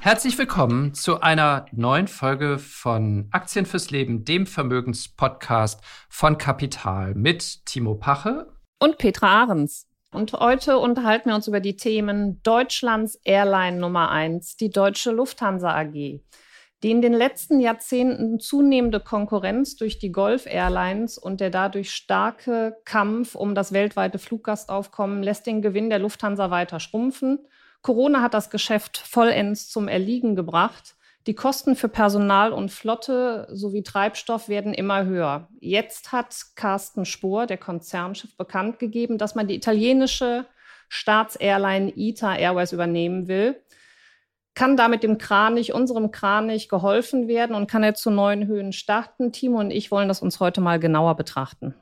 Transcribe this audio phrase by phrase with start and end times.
[0.00, 7.66] Herzlich willkommen zu einer neuen Folge von Aktien fürs Leben, dem Vermögenspodcast von Kapital mit
[7.66, 8.46] Timo Pache
[8.78, 9.88] und Petra Ahrens.
[10.12, 15.76] Und heute unterhalten wir uns über die Themen Deutschlands Airline Nummer 1, die Deutsche Lufthansa
[15.76, 15.92] AG.
[16.84, 22.76] Die in den letzten Jahrzehnten zunehmende Konkurrenz durch die Gulf Airlines und der dadurch starke
[22.84, 27.40] Kampf um das weltweite Fluggastaufkommen lässt den Gewinn der Lufthansa weiter schrumpfen
[27.82, 30.96] Corona hat das Geschäft vollends zum Erliegen gebracht.
[31.26, 35.48] Die Kosten für Personal und Flotte sowie Treibstoff werden immer höher.
[35.60, 40.46] Jetzt hat Carsten Spohr, der Konzernchef, bekannt gegeben, dass man die italienische
[40.88, 43.62] Staatsairline ITA Airways übernehmen will.
[44.54, 49.30] Kann damit dem Kranich, unserem Kranich, geholfen werden und kann er zu neuen Höhen starten?
[49.30, 51.74] Timo und ich wollen das uns heute mal genauer betrachten.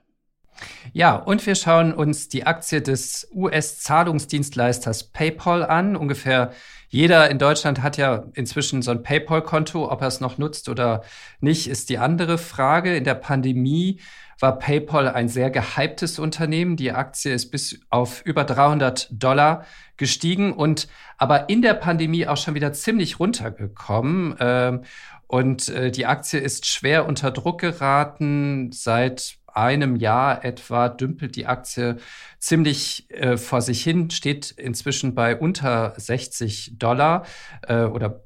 [0.92, 5.96] Ja, und wir schauen uns die Aktie des US-Zahlungsdienstleisters PayPal an.
[5.96, 6.52] Ungefähr
[6.88, 9.90] jeder in Deutschland hat ja inzwischen so ein PayPal-Konto.
[9.90, 11.02] Ob er es noch nutzt oder
[11.40, 12.96] nicht, ist die andere Frage.
[12.96, 14.00] In der Pandemie
[14.38, 16.76] war PayPal ein sehr gehyptes Unternehmen.
[16.76, 19.64] Die Aktie ist bis auf über 300 Dollar
[19.96, 24.36] gestiegen und aber in der Pandemie auch schon wieder ziemlich runtergekommen.
[24.38, 24.82] Ähm,
[25.26, 28.70] und äh, die Aktie ist schwer unter Druck geraten.
[28.72, 31.96] Seit einem Jahr etwa dümpelt die Aktie
[32.38, 37.24] ziemlich äh, vor sich hin, steht inzwischen bei unter 60 Dollar
[37.66, 38.24] äh, oder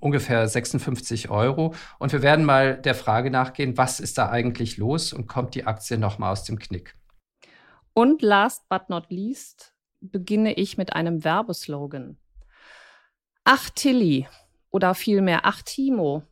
[0.00, 1.74] ungefähr 56 Euro.
[1.98, 5.66] Und wir werden mal der Frage nachgehen, was ist da eigentlich los und kommt die
[5.66, 6.96] Aktie nochmal aus dem Knick?
[7.92, 12.16] Und last but not least beginne ich mit einem Werbeslogan.
[13.44, 14.28] Ach Tilly
[14.70, 16.22] oder vielmehr Ach Timo,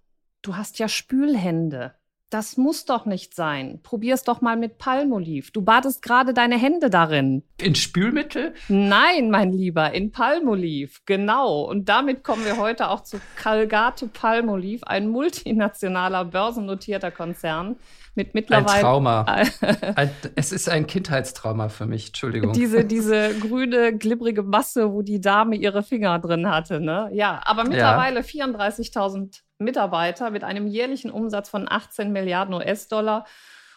[0.43, 1.98] du hast ja Spülhände.
[2.31, 3.81] Das muss doch nicht sein.
[3.83, 5.51] Probier's doch mal mit Palmoliv.
[5.51, 7.43] Du badest gerade deine Hände darin.
[7.59, 8.53] In Spülmittel?
[8.69, 11.01] Nein, mein Lieber, in Palmoliv.
[11.07, 11.63] Genau.
[11.63, 17.77] Und damit kommen wir heute auch zu Calgate Palmoliv, ein multinationaler börsennotierter Konzern
[18.15, 18.75] mit mittlerweile.
[18.75, 19.23] Ein Trauma.
[19.95, 22.09] ein, es ist ein Kindheitstrauma für mich.
[22.09, 22.53] Entschuldigung.
[22.53, 27.09] Diese, diese grüne, glibbrige Masse, wo die Dame ihre Finger drin hatte, ne?
[27.13, 28.45] Ja, aber mittlerweile ja.
[28.47, 33.25] 34.000 Mitarbeiter mit einem jährlichen Umsatz von 18 Milliarden US-Dollar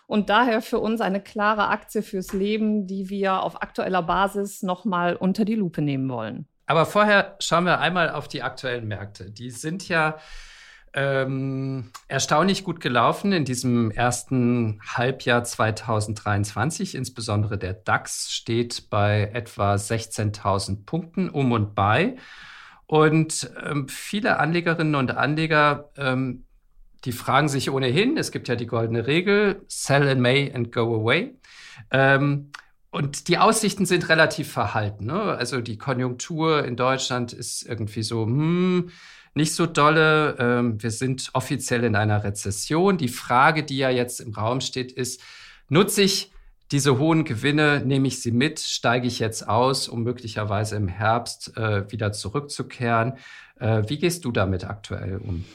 [0.08, 5.16] und daher für uns eine klare Aktie fürs Leben, die wir auf aktueller Basis nochmal
[5.16, 6.48] unter die Lupe nehmen wollen.
[6.66, 9.32] Aber vorher schauen wir einmal auf die aktuellen Märkte.
[9.32, 10.18] Die sind ja
[10.94, 16.96] ähm, erstaunlich gut gelaufen in diesem ersten Halbjahr 2023.
[16.96, 22.18] Insbesondere der DAX steht bei etwa 16.000 Punkten um und bei.
[22.92, 26.44] Und ähm, viele Anlegerinnen und Anleger, ähm,
[27.06, 30.94] die fragen sich ohnehin, es gibt ja die goldene Regel, sell in May and go
[30.94, 31.34] away.
[31.90, 32.52] Ähm,
[32.90, 35.06] und die Aussichten sind relativ verhalten.
[35.06, 35.22] Ne?
[35.22, 38.90] Also die Konjunktur in Deutschland ist irgendwie so, hm,
[39.36, 40.36] nicht so dolle.
[40.38, 42.98] Ähm, wir sind offiziell in einer Rezession.
[42.98, 45.22] Die Frage, die ja jetzt im Raum steht, ist,
[45.70, 46.34] nutze ich
[46.72, 51.58] diese hohen Gewinne nehme ich sie mit, steige ich jetzt aus, um möglicherweise im Herbst
[51.58, 53.14] äh, wieder zurückzukehren.
[53.60, 55.46] Äh, wie gehst du damit aktuell um?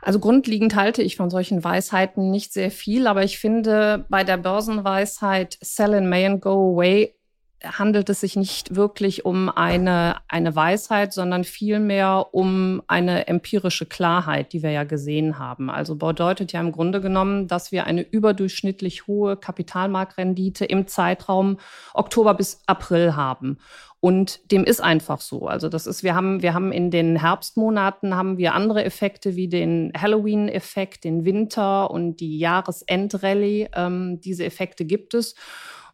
[0.00, 4.36] Also grundlegend halte ich von solchen Weisheiten nicht sehr viel, aber ich finde bei der
[4.36, 7.17] Börsenweisheit Sell in May and Go Away
[7.64, 14.52] handelt es sich nicht wirklich um eine, eine Weisheit, sondern vielmehr um eine empirische Klarheit,
[14.52, 15.68] die wir ja gesehen haben.
[15.68, 21.58] Also bedeutet ja im Grunde genommen, dass wir eine überdurchschnittlich hohe Kapitalmarktrendite im Zeitraum
[21.94, 23.58] Oktober bis April haben.
[24.00, 25.48] Und dem ist einfach so.
[25.48, 29.48] Also das ist, wir haben, wir haben in den Herbstmonaten haben wir andere Effekte wie
[29.48, 33.70] den Halloween-Effekt, den Winter und die Jahresendrallye.
[33.74, 35.34] Ähm, diese Effekte gibt es.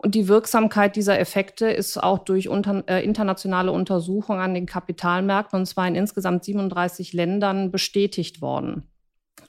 [0.04, 5.60] Und die Wirksamkeit dieser Effekte ist auch durch unter, äh, internationale Untersuchungen an den Kapitalmärkten,
[5.60, 8.86] und zwar in insgesamt 37 Ländern, bestätigt worden.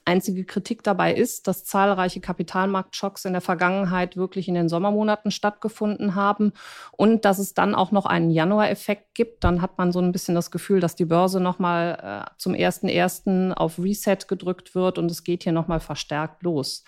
[0.06, 6.14] Einzige Kritik dabei ist, dass zahlreiche Kapitalmarktschocks in der Vergangenheit wirklich in den Sommermonaten stattgefunden
[6.14, 6.52] haben
[6.92, 9.44] und dass es dann auch noch einen Januar-Effekt gibt.
[9.44, 13.52] Dann hat man so ein bisschen das Gefühl, dass die Börse nochmal äh, zum ersten
[13.52, 16.82] auf Reset gedrückt wird und es geht hier nochmal verstärkt los.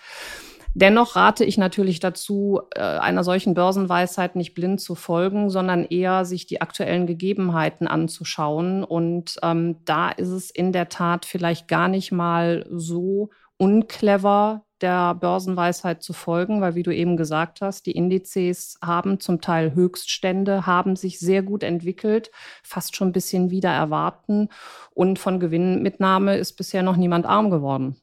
[0.75, 6.25] Dennoch rate ich natürlich dazu, äh, einer solchen Börsenweisheit nicht blind zu folgen, sondern eher
[6.25, 8.83] sich die aktuellen Gegebenheiten anzuschauen.
[8.83, 15.13] Und ähm, da ist es in der Tat vielleicht gar nicht mal so unclever, der
[15.15, 20.65] Börsenweisheit zu folgen, weil wie du eben gesagt hast, die Indizes haben zum Teil Höchststände,
[20.65, 22.31] haben sich sehr gut entwickelt,
[22.63, 24.47] fast schon ein bisschen wieder erwarten
[24.91, 27.97] und von Gewinnmitnahme ist bisher noch niemand arm geworden.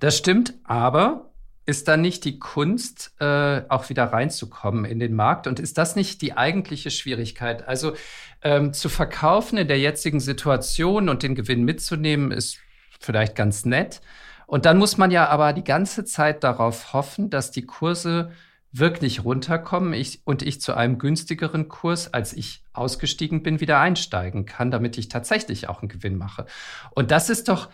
[0.00, 1.30] Das stimmt, aber
[1.66, 5.46] ist dann nicht die Kunst, äh, auch wieder reinzukommen in den Markt?
[5.46, 7.66] Und ist das nicht die eigentliche Schwierigkeit?
[7.66, 7.94] Also
[8.42, 12.58] ähm, zu verkaufen in der jetzigen Situation und den Gewinn mitzunehmen, ist
[13.00, 14.00] vielleicht ganz nett.
[14.46, 18.32] Und dann muss man ja aber die ganze Zeit darauf hoffen, dass die Kurse
[18.72, 24.46] wirklich runterkommen ich, und ich zu einem günstigeren Kurs, als ich ausgestiegen bin, wieder einsteigen
[24.46, 26.44] kann, damit ich tatsächlich auch einen Gewinn mache.
[26.90, 27.70] Und das ist doch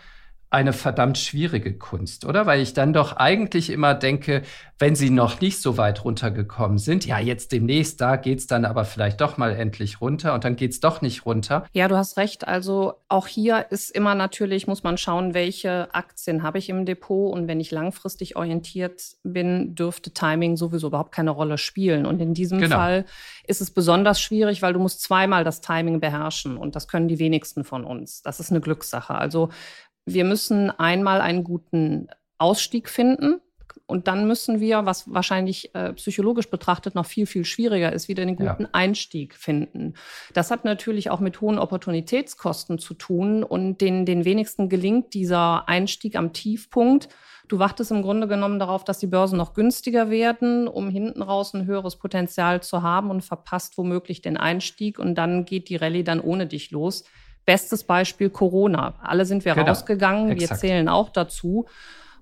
[0.51, 2.45] eine verdammt schwierige Kunst, oder?
[2.45, 4.43] Weil ich dann doch eigentlich immer denke,
[4.81, 8.85] wenn sie noch nicht so weit runtergekommen sind, ja, jetzt demnächst, da geht's dann aber
[8.85, 11.67] vielleicht doch mal endlich runter und dann geht's doch nicht runter.
[11.73, 12.49] Ja, du hast recht.
[12.49, 17.33] Also auch hier ist immer natürlich, muss man schauen, welche Aktien habe ich im Depot
[17.33, 22.07] und wenn ich langfristig orientiert bin, dürfte Timing sowieso überhaupt keine Rolle spielen.
[22.07, 22.77] Und in diesem genau.
[22.77, 23.05] Fall
[23.47, 27.21] ist es besonders schwierig, weil du musst zweimal das Timing beherrschen und das können die
[27.21, 28.23] wenigsten von uns.
[28.23, 29.15] Das ist eine Glückssache.
[29.15, 29.51] Also
[30.13, 32.09] wir müssen einmal einen guten
[32.39, 33.41] Ausstieg finden.
[33.87, 38.23] Und dann müssen wir, was wahrscheinlich äh, psychologisch betrachtet noch viel, viel schwieriger ist, wieder
[38.23, 38.69] einen guten ja.
[38.71, 39.95] Einstieg finden.
[40.33, 43.43] Das hat natürlich auch mit hohen Opportunitätskosten zu tun.
[43.43, 47.09] Und den, den wenigsten gelingt dieser Einstieg am Tiefpunkt.
[47.49, 51.53] Du wartest im Grunde genommen darauf, dass die Börsen noch günstiger werden, um hinten raus
[51.53, 55.01] ein höheres Potenzial zu haben und verpasst womöglich den Einstieg.
[55.01, 57.03] Und dann geht die Rallye dann ohne dich los.
[57.47, 58.95] Bestes Beispiel Corona.
[59.03, 59.69] Alle sind wir genau.
[59.69, 60.63] rausgegangen, Exakt.
[60.63, 61.67] wir zählen auch dazu.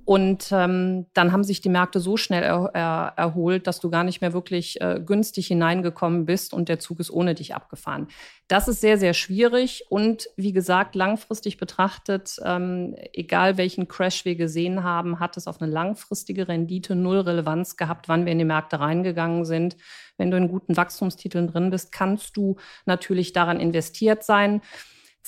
[0.08, 4.04] Und ähm, dann haben sich die Märkte so schnell er, er, erholt, dass du gar
[4.04, 8.08] nicht mehr wirklich äh, günstig hineingekommen bist und der Zug ist ohne dich abgefahren.
[8.46, 14.36] Das ist sehr, sehr schwierig und wie gesagt, langfristig betrachtet, ähm, egal welchen Crash wir
[14.36, 18.46] gesehen haben, hat es auf eine langfristige Rendite null Relevanz gehabt, wann wir in die
[18.46, 19.76] Märkte reingegangen sind.
[20.16, 22.56] Wenn du in guten Wachstumstiteln drin bist, kannst du
[22.86, 24.62] natürlich daran investiert sein.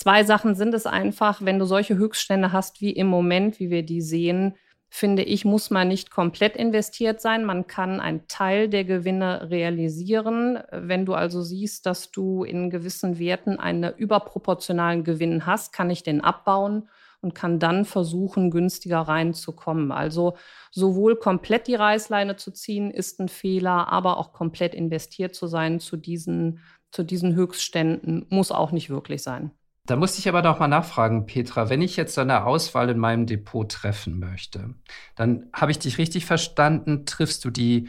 [0.03, 3.83] Zwei Sachen sind es einfach, wenn du solche Höchststände hast wie im Moment, wie wir
[3.83, 4.55] die sehen,
[4.89, 7.45] finde ich, muss man nicht komplett investiert sein.
[7.45, 10.59] Man kann einen Teil der Gewinne realisieren.
[10.73, 16.03] Wenn du also siehst, dass du in gewissen Werten einen überproportionalen Gewinn hast, kann ich
[16.03, 16.89] den abbauen
[17.21, 19.93] und kann dann versuchen, günstiger reinzukommen.
[19.93, 20.39] Also
[20.71, 25.79] sowohl komplett die Reißleine zu ziehen, ist ein Fehler, aber auch komplett investiert zu sein
[25.79, 26.61] zu diesen,
[26.91, 29.51] zu diesen Höchstständen muss auch nicht wirklich sein.
[29.91, 32.99] Da musste ich aber noch mal nachfragen, Petra, wenn ich jetzt so eine Auswahl in
[32.99, 34.73] meinem Depot treffen möchte,
[35.17, 37.89] dann habe ich dich richtig verstanden, triffst du die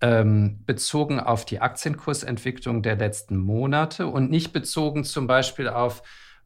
[0.00, 6.02] ähm, bezogen auf die Aktienkursentwicklung der letzten Monate und nicht bezogen zum Beispiel auf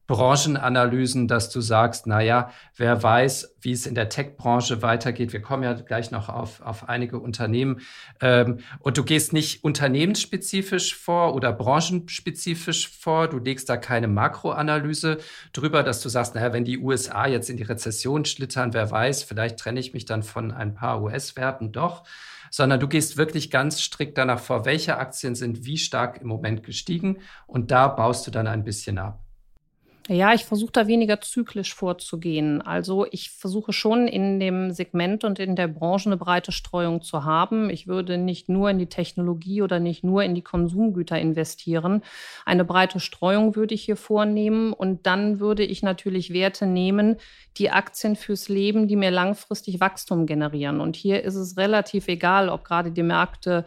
[0.06, 5.32] Branchenanalysen, dass du sagst, na ja, wer weiß, wie es in der Tech-Branche weitergeht.
[5.32, 7.81] Wir kommen ja gleich noch auf, auf einige Unternehmen.
[8.20, 13.29] Ähm, und du gehst nicht unternehmensspezifisch vor oder branchenspezifisch vor.
[13.29, 15.19] Du legst da keine Makroanalyse
[15.53, 19.25] drüber, dass du sagst, naja, wenn die USA jetzt in die Rezession schlittern, wer weiß,
[19.25, 22.05] vielleicht trenne ich mich dann von ein paar US-Werten doch
[22.49, 26.62] sondern du gehst wirklich ganz strikt danach vor, welche Aktien sind wie stark im Moment
[26.62, 29.25] gestiegen und da baust du dann ein bisschen ab.
[30.08, 32.62] Ja, ich versuche da weniger zyklisch vorzugehen.
[32.62, 37.25] Also ich versuche schon in dem Segment und in der Branche eine breite Streuung zu
[37.25, 37.71] haben.
[37.71, 42.02] Ich würde nicht nur in die Technologie oder nicht nur in die Konsumgüter investieren.
[42.45, 47.16] Eine breite Streuung würde ich hier vornehmen und dann würde ich natürlich Werte nehmen,
[47.57, 50.81] die Aktien fürs Leben, die mir langfristig Wachstum generieren.
[50.81, 53.64] Und hier ist es relativ egal, ob gerade die Märkte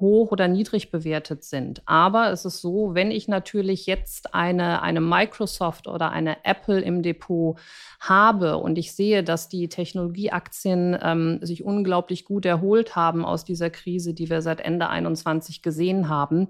[0.00, 1.82] hoch oder niedrig bewertet sind.
[1.86, 7.02] Aber es ist so, wenn ich natürlich jetzt eine, eine Microsoft oder eine Apple im
[7.02, 7.58] Depot
[8.00, 13.70] habe und ich sehe, dass die Technologieaktien ähm, sich unglaublich gut erholt haben aus dieser
[13.70, 16.48] Krise, die wir seit Ende 21 gesehen haben,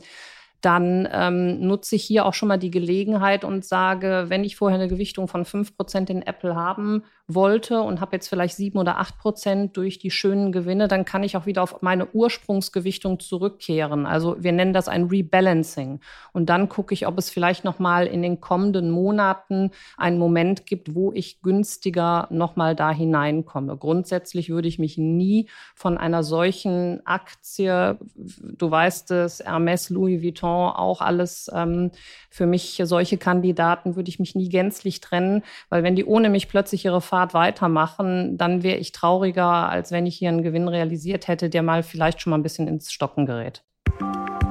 [0.60, 4.78] dann ähm, nutze ich hier auch schon mal die Gelegenheit und sage, wenn ich vorher
[4.78, 7.04] eine Gewichtung von 5% in Apple haben
[7.34, 11.36] wollte und habe jetzt vielleicht 7 oder 8% durch die schönen Gewinne, dann kann ich
[11.36, 14.06] auch wieder auf meine Ursprungsgewichtung zurückkehren.
[14.06, 16.00] Also wir nennen das ein Rebalancing.
[16.32, 20.66] Und dann gucke ich, ob es vielleicht noch mal in den kommenden Monaten einen Moment
[20.66, 23.76] gibt, wo ich günstiger noch mal da hineinkomme.
[23.76, 30.40] Grundsätzlich würde ich mich nie von einer solchen Aktie, du weißt es, Hermes, Louis Vuitton,
[30.40, 31.90] Vuitton, auch alles ähm,
[32.30, 36.48] für mich solche Kandidaten würde ich mich nie gänzlich trennen, weil wenn die ohne mich
[36.48, 40.68] plötzlich ihre Farbe Pfad weitermachen, dann wäre ich trauriger, als wenn ich hier einen Gewinn
[40.68, 43.62] realisiert hätte, der mal vielleicht schon mal ein bisschen ins Stocken gerät.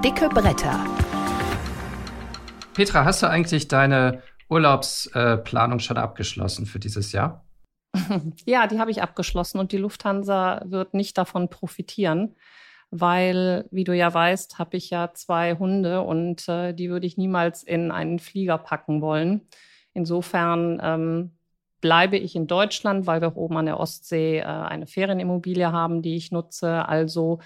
[0.04, 0.80] Dicke Bretter.
[2.76, 7.44] Petra, hast du eigentlich deine Urlaubsplanung schon abgeschlossen für dieses Jahr?
[8.46, 12.36] Ja, die habe ich abgeschlossen und die Lufthansa wird nicht davon profitieren,
[12.92, 17.18] weil, wie du ja weißt, habe ich ja zwei Hunde und äh, die würde ich
[17.18, 19.48] niemals in einen Flieger packen wollen.
[19.94, 21.32] Insofern ähm,
[21.82, 26.16] bleibe ich in Deutschland, weil wir oben an der Ostsee äh, eine Ferienimmobilie haben, die
[26.16, 26.88] ich nutze.
[26.88, 27.40] Also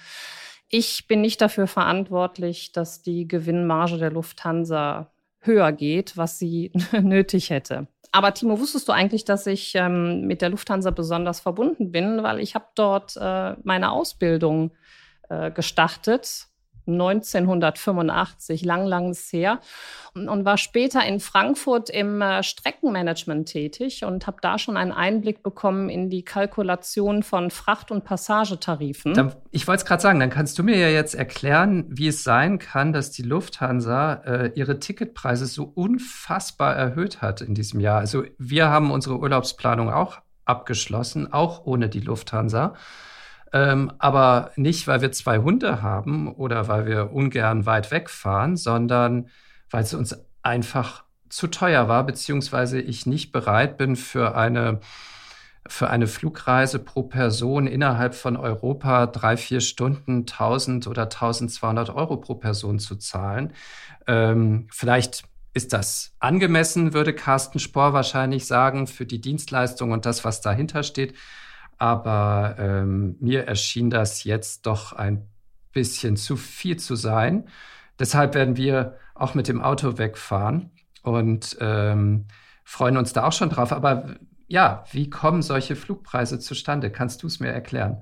[0.69, 6.71] ich bin nicht dafür verantwortlich, dass die Gewinnmarge der Lufthansa höher geht, was sie
[7.01, 7.87] nötig hätte.
[8.11, 12.39] Aber Timo, wusstest du eigentlich, dass ich ähm, mit der Lufthansa besonders verbunden bin, weil
[12.39, 14.71] ich habe dort äh, meine Ausbildung
[15.29, 16.47] äh, gestartet
[16.87, 19.59] 1985, lang, lang her,
[20.13, 24.91] und, und, war später in Frankfurt im äh, Streckenmanagement tätig und habe da schon einen
[24.91, 29.13] Einblick bekommen in die Kalkulation von Fracht- und Passagetarifen.
[29.13, 32.23] Dann, ich wollte es gerade sagen, dann kannst du mir ja jetzt erklären, wie es
[32.23, 37.99] sein kann, dass die Lufthansa äh, ihre Ticketpreise so unfassbar erhöht hat in diesem Jahr.
[37.99, 42.75] Also wir haben unsere Urlaubsplanung auch abgeschlossen, auch ohne die Lufthansa.
[43.53, 49.29] Ähm, aber nicht, weil wir zwei Hunde haben oder weil wir ungern weit wegfahren, sondern
[49.69, 54.79] weil es uns einfach zu teuer war, beziehungsweise ich nicht bereit bin für eine
[55.67, 62.17] für eine Flugreise pro Person innerhalb von Europa drei, vier Stunden 1000 oder 1200 Euro
[62.17, 63.53] pro Person zu zahlen.
[64.05, 70.25] Ähm, vielleicht ist das angemessen, würde Carsten Spohr wahrscheinlich sagen, für die Dienstleistung und das,
[70.25, 71.13] was dahinter steht.
[71.83, 75.27] Aber ähm, mir erschien das jetzt doch ein
[75.73, 77.49] bisschen zu viel zu sein.
[77.99, 80.71] Deshalb werden wir auch mit dem Auto wegfahren
[81.01, 82.23] und ähm,
[82.63, 83.73] freuen uns da auch schon drauf.
[83.73, 84.15] Aber
[84.47, 86.89] ja, wie kommen solche Flugpreise zustande?
[86.89, 88.01] Kannst du es mir erklären?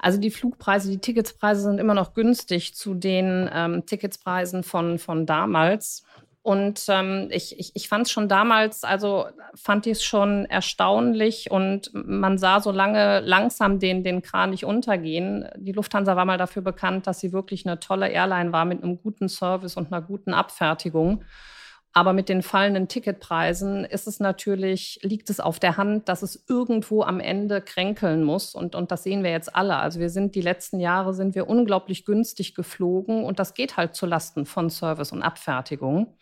[0.00, 5.24] Also die Flugpreise, die Ticketspreise sind immer noch günstig zu den ähm, Ticketspreisen von, von
[5.24, 6.02] damals.
[6.46, 9.26] Und ähm, ich, ich, ich fand es schon damals, also
[9.56, 15.48] fand ich es schon erstaunlich und man sah so lange langsam den, den Kranich untergehen.
[15.56, 19.02] Die Lufthansa war mal dafür bekannt, dass sie wirklich eine tolle Airline war mit einem
[19.02, 21.24] guten Service und einer guten Abfertigung.
[21.96, 26.44] Aber mit den fallenden Ticketpreisen ist es natürlich, liegt es auf der Hand, dass es
[26.46, 28.54] irgendwo am Ende kränkeln muss.
[28.54, 29.76] Und, und das sehen wir jetzt alle.
[29.76, 33.94] Also wir sind die letzten Jahre sind wir unglaublich günstig geflogen und das geht halt
[33.94, 36.18] zu Lasten von Service und Abfertigung.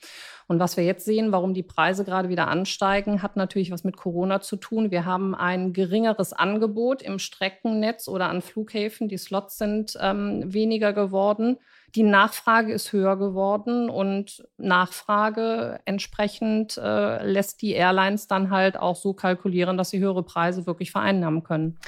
[0.47, 3.97] Und was wir jetzt sehen, warum die Preise gerade wieder ansteigen, hat natürlich was mit
[3.97, 4.93] Corona zu tun.
[4.93, 9.09] Wir haben ein geringeres Angebot im Streckennetz oder an Flughäfen.
[9.09, 11.57] Die Slots sind ähm, weniger geworden.
[11.95, 18.97] Die Nachfrage ist höher geworden und Nachfrage entsprechend äh, lässt die Airlines dann halt auch
[18.97, 21.79] so kalkulieren, dass sie höhere Preise wirklich vereinnahmen können.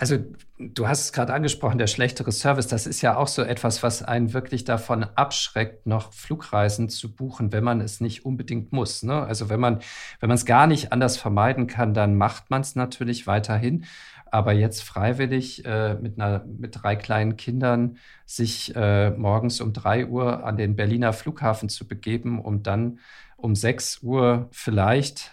[0.00, 0.16] Also
[0.58, 4.04] du hast es gerade angesprochen, der schlechtere Service, das ist ja auch so etwas, was
[4.04, 9.02] einen wirklich davon abschreckt, noch Flugreisen zu buchen, wenn man es nicht unbedingt muss.
[9.02, 9.20] Ne?
[9.20, 9.80] Also wenn man
[10.20, 13.86] wenn man es gar nicht anders vermeiden kann, dann macht man es natürlich weiterhin.
[14.30, 20.06] Aber jetzt freiwillig äh, mit, einer, mit drei kleinen Kindern sich äh, morgens um drei
[20.06, 23.00] Uhr an den Berliner Flughafen zu begeben, um dann
[23.36, 25.32] um sechs Uhr vielleicht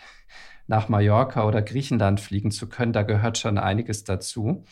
[0.68, 4.66] nach Mallorca oder Griechenland fliegen zu können, da gehört schon einiges dazu.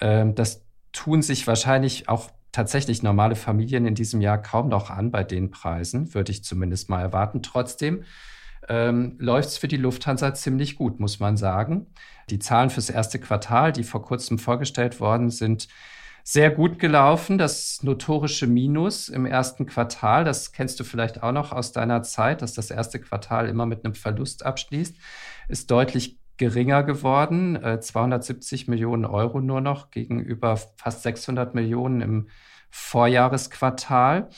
[0.00, 0.62] Ähm, das
[0.92, 5.50] tun sich wahrscheinlich auch tatsächlich normale Familien in diesem Jahr kaum noch an bei den
[5.50, 7.42] Preisen, würde ich zumindest mal erwarten.
[7.42, 8.04] Trotzdem
[8.68, 11.86] ähm, läuft es für die Lufthansa ziemlich gut, muss man sagen.
[12.30, 15.68] Die Zahlen fürs erste Quartal, die vor kurzem vorgestellt worden sind,
[16.28, 17.38] sehr gut gelaufen.
[17.38, 22.42] Das notorische Minus im ersten Quartal, das kennst du vielleicht auch noch aus deiner Zeit,
[22.42, 24.96] dass das erste Quartal immer mit einem Verlust abschließt,
[25.46, 27.56] ist deutlich geringer geworden.
[27.80, 32.28] 270 äh, Millionen Euro nur noch gegenüber fast 600 Millionen im
[32.70, 34.28] Vorjahresquartal.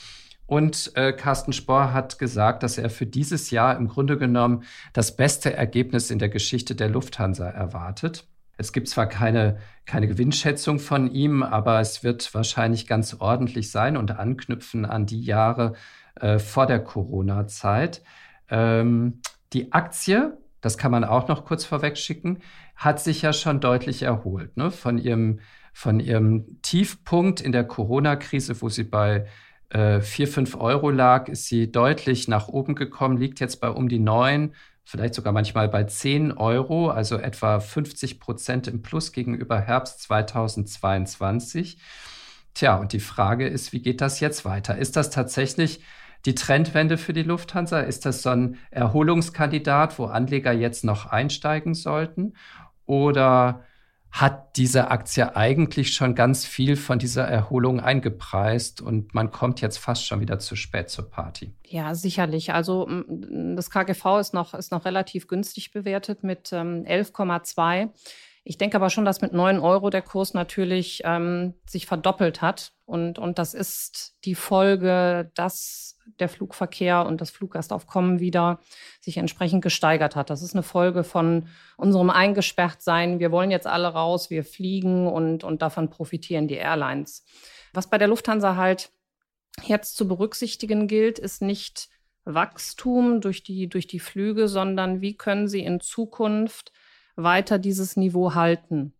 [0.45, 5.15] Und äh, Carsten Spohr hat gesagt, dass er für dieses Jahr im Grunde genommen das
[5.15, 8.27] beste Ergebnis in der Geschichte der Lufthansa erwartet.
[8.59, 13.95] Es gibt zwar keine, keine Gewinnschätzung von ihm, aber es wird wahrscheinlich ganz ordentlich sein
[13.95, 15.75] und anknüpfen an die Jahre
[16.15, 18.03] äh, vor der Corona-Zeit.
[18.49, 19.21] Ähm,
[19.53, 22.39] die Aktie, das kann man auch noch kurz vorweg schicken,
[22.75, 24.71] hat sich ja schon deutlich erholt ne?
[24.71, 25.39] von, ihrem,
[25.71, 29.25] von ihrem Tiefpunkt in der Corona-Krise, wo sie bei
[29.69, 33.87] äh, 4, 5 Euro lag, ist sie deutlich nach oben gekommen, liegt jetzt bei um
[33.87, 34.53] die 9,
[34.89, 41.77] vielleicht sogar manchmal bei 10 Euro, also etwa 50 Prozent im Plus gegenüber Herbst 2022.
[42.55, 44.77] Tja, und die Frage ist, wie geht das jetzt weiter?
[44.77, 45.81] Ist das tatsächlich
[46.25, 47.81] die Trendwende für die Lufthansa?
[47.81, 52.33] Ist das so ein Erholungskandidat, wo Anleger jetzt noch einsteigen sollten?
[52.87, 53.63] Oder
[54.11, 59.77] hat diese Aktie eigentlich schon ganz viel von dieser Erholung eingepreist und man kommt jetzt
[59.77, 61.53] fast schon wieder zu spät zur Party.
[61.65, 62.53] Ja, sicherlich.
[62.53, 67.89] Also das KGV ist noch, ist noch relativ günstig bewertet mit ähm, 11,2.
[68.43, 72.73] Ich denke aber schon, dass mit 9 Euro der Kurs natürlich ähm, sich verdoppelt hat.
[72.85, 78.59] Und, und das ist die Folge, dass der Flugverkehr und das Fluggastaufkommen wieder
[79.01, 80.29] sich entsprechend gesteigert hat.
[80.29, 83.19] Das ist eine Folge von unserem Eingesperrtsein.
[83.19, 87.25] Wir wollen jetzt alle raus, wir fliegen und, und davon profitieren die Airlines.
[87.73, 88.91] Was bei der Lufthansa halt
[89.63, 91.89] jetzt zu berücksichtigen gilt, ist nicht
[92.25, 96.71] Wachstum durch die, durch die Flüge, sondern wie können sie in Zukunft
[97.23, 98.93] weiter dieses Niveau halten.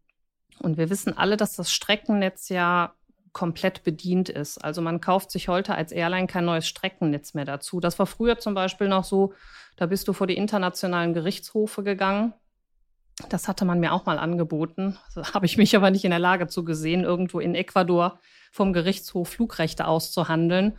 [0.60, 2.94] Und wir wissen alle, dass das Streckennetz ja
[3.32, 4.58] komplett bedient ist.
[4.58, 7.80] Also man kauft sich heute als Airline kein neues Streckennetz mehr dazu.
[7.80, 9.34] Das war früher zum Beispiel noch so,
[9.78, 12.34] da bist du vor die internationalen Gerichtshofe gegangen.
[13.30, 14.98] Das hatte man mir auch mal angeboten.
[15.16, 18.20] Da habe ich mich aber nicht in der Lage zu gesehen, irgendwo in Ecuador
[18.52, 20.78] vom Gerichtshof Flugrechte auszuhandeln.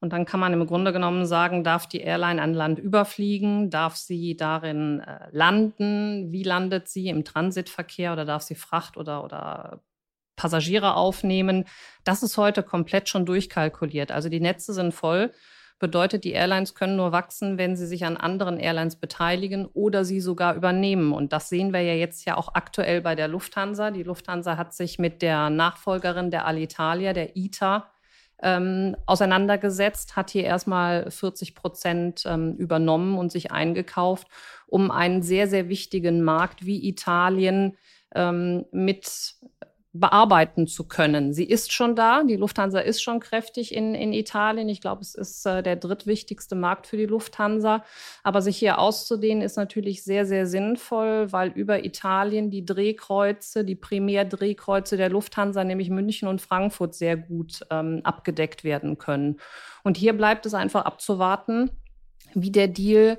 [0.00, 3.96] Und dann kann man im Grunde genommen sagen, darf die Airline ein Land überfliegen, darf
[3.96, 9.82] sie darin äh, landen, wie landet sie im Transitverkehr oder darf sie Fracht oder, oder
[10.36, 11.66] Passagiere aufnehmen.
[12.02, 14.10] Das ist heute komplett schon durchkalkuliert.
[14.10, 15.32] Also die Netze sind voll.
[15.78, 20.20] Bedeutet, die Airlines können nur wachsen, wenn sie sich an anderen Airlines beteiligen oder sie
[20.20, 21.12] sogar übernehmen.
[21.12, 23.90] Und das sehen wir ja jetzt ja auch aktuell bei der Lufthansa.
[23.90, 27.90] Die Lufthansa hat sich mit der Nachfolgerin der Alitalia, der ITA,
[28.42, 34.28] ähm, auseinandergesetzt, hat hier erstmal 40 Prozent ähm, übernommen und sich eingekauft,
[34.66, 37.76] um einen sehr, sehr wichtigen Markt wie Italien
[38.14, 39.34] ähm, mit
[39.92, 41.32] bearbeiten zu können.
[41.32, 42.22] Sie ist schon da.
[42.22, 44.68] Die Lufthansa ist schon kräftig in, in Italien.
[44.68, 47.84] Ich glaube, es ist äh, der drittwichtigste Markt für die Lufthansa.
[48.22, 53.74] Aber sich hier auszudehnen ist natürlich sehr, sehr sinnvoll, weil über Italien die Drehkreuze, die
[53.74, 59.40] Primärdrehkreuze der Lufthansa, nämlich München und Frankfurt, sehr gut ähm, abgedeckt werden können.
[59.82, 61.70] Und hier bleibt es einfach abzuwarten,
[62.34, 63.18] wie der Deal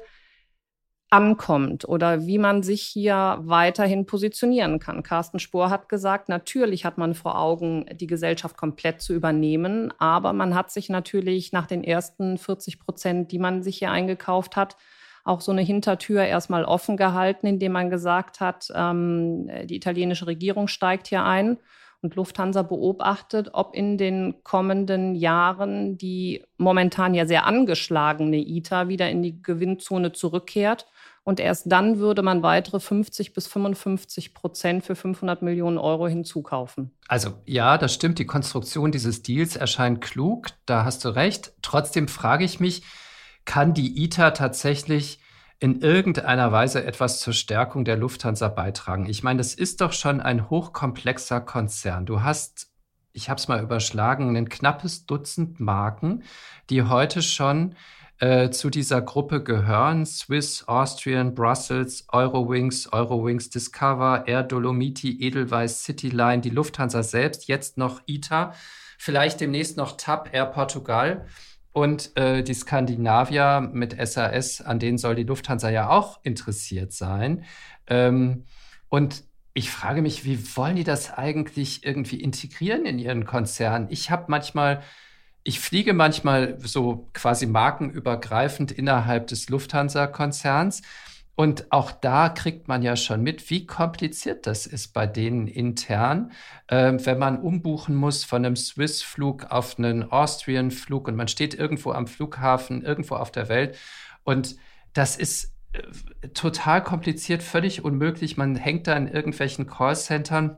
[1.11, 5.03] ankommt oder wie man sich hier weiterhin positionieren kann.
[5.03, 10.31] Carsten Spohr hat gesagt, natürlich hat man vor Augen, die Gesellschaft komplett zu übernehmen, aber
[10.31, 14.77] man hat sich natürlich nach den ersten 40 Prozent, die man sich hier eingekauft hat,
[15.25, 20.69] auch so eine Hintertür erstmal offen gehalten, indem man gesagt hat, ähm, die italienische Regierung
[20.69, 21.57] steigt hier ein
[22.01, 29.09] und Lufthansa beobachtet, ob in den kommenden Jahren die momentan ja sehr angeschlagene ITA wieder
[29.09, 30.87] in die Gewinnzone zurückkehrt
[31.23, 36.97] und erst dann würde man weitere 50 bis 55 Prozent für 500 Millionen Euro hinzukaufen.
[37.07, 38.17] Also ja, das stimmt.
[38.17, 40.47] Die Konstruktion dieses Deals erscheint klug.
[40.65, 41.53] Da hast du recht.
[41.61, 42.83] Trotzdem frage ich mich,
[43.45, 45.19] kann die ITA tatsächlich
[45.59, 49.05] in irgendeiner Weise etwas zur Stärkung der Lufthansa beitragen?
[49.05, 52.07] Ich meine, das ist doch schon ein hochkomplexer Konzern.
[52.07, 52.71] Du hast,
[53.13, 56.23] ich habe es mal überschlagen, ein knappes Dutzend Marken,
[56.71, 57.75] die heute schon
[58.21, 60.05] äh, zu dieser Gruppe gehören.
[60.05, 68.01] Swiss, Austrian, Brussels, Eurowings, Eurowings Discover, Air Dolomiti, Edelweiss, Cityline, die Lufthansa selbst, jetzt noch
[68.05, 68.53] ITA,
[68.99, 71.25] vielleicht demnächst noch TAP, Air Portugal
[71.71, 77.43] und äh, die Skandinavier mit SAS, an denen soll die Lufthansa ja auch interessiert sein.
[77.87, 78.45] Ähm,
[78.89, 79.23] und
[79.55, 83.87] ich frage mich, wie wollen die das eigentlich irgendwie integrieren in ihren Konzern?
[83.89, 84.83] Ich habe manchmal
[85.43, 90.81] ich fliege manchmal so quasi markenübergreifend innerhalb des Lufthansa-Konzerns.
[91.35, 96.33] Und auch da kriegt man ja schon mit, wie kompliziert das ist bei denen intern,
[96.67, 101.93] äh, wenn man umbuchen muss von einem Swiss-Flug auf einen Austrian-Flug und man steht irgendwo
[101.93, 103.77] am Flughafen, irgendwo auf der Welt.
[104.23, 104.57] Und
[104.93, 108.37] das ist äh, total kompliziert, völlig unmöglich.
[108.37, 110.57] Man hängt da in irgendwelchen Callcentern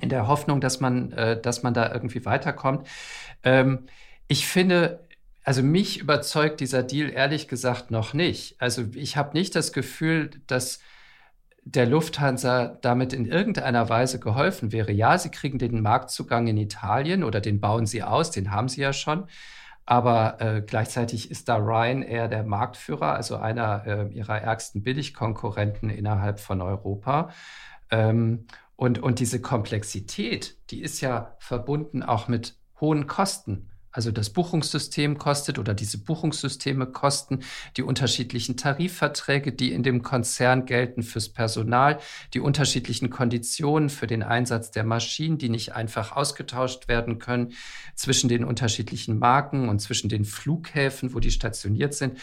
[0.00, 2.86] in der Hoffnung, dass man, äh, dass man da irgendwie weiterkommt.
[3.42, 3.86] Ähm,
[4.28, 5.06] ich finde,
[5.44, 8.60] also mich überzeugt dieser Deal ehrlich gesagt noch nicht.
[8.60, 10.80] Also ich habe nicht das Gefühl, dass
[11.64, 14.92] der Lufthansa damit in irgendeiner Weise geholfen wäre.
[14.92, 18.82] Ja, sie kriegen den Marktzugang in Italien oder den bauen sie aus, den haben sie
[18.82, 19.26] ja schon.
[19.84, 26.40] Aber äh, gleichzeitig ist da Ryanair der Marktführer, also einer äh, ihrer ärgsten Billigkonkurrenten innerhalb
[26.40, 27.30] von Europa.
[27.90, 33.70] Ähm, und, und diese Komplexität, die ist ja verbunden auch mit hohen Kosten.
[33.96, 37.40] Also das Buchungssystem kostet oder diese Buchungssysteme kosten
[37.78, 41.98] die unterschiedlichen Tarifverträge, die in dem Konzern gelten fürs Personal,
[42.34, 47.54] die unterschiedlichen Konditionen für den Einsatz der Maschinen, die nicht einfach ausgetauscht werden können
[47.94, 52.18] zwischen den unterschiedlichen Marken und zwischen den Flughäfen, wo die stationiert sind.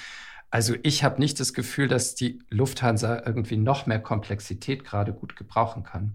[0.52, 5.36] Also ich habe nicht das Gefühl, dass die Lufthansa irgendwie noch mehr Komplexität gerade gut
[5.36, 6.14] gebrauchen kann.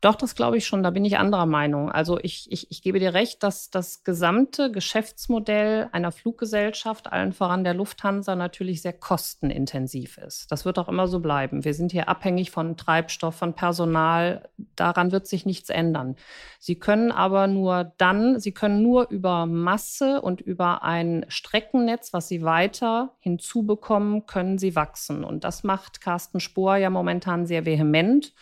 [0.00, 0.84] Doch, das glaube ich schon.
[0.84, 1.90] Da bin ich anderer Meinung.
[1.90, 7.64] Also ich, ich, ich gebe dir recht, dass das gesamte Geschäftsmodell einer Fluggesellschaft, allen voran
[7.64, 10.52] der Lufthansa, natürlich sehr kostenintensiv ist.
[10.52, 11.64] Das wird auch immer so bleiben.
[11.64, 14.48] Wir sind hier abhängig von Treibstoff, von Personal.
[14.76, 16.14] Daran wird sich nichts ändern.
[16.60, 22.28] Sie können aber nur dann, Sie können nur über Masse und über ein Streckennetz, was
[22.28, 25.24] Sie weiter hinzubekommen, können Sie wachsen.
[25.24, 28.32] Und das macht Carsten Spohr ja momentan sehr vehement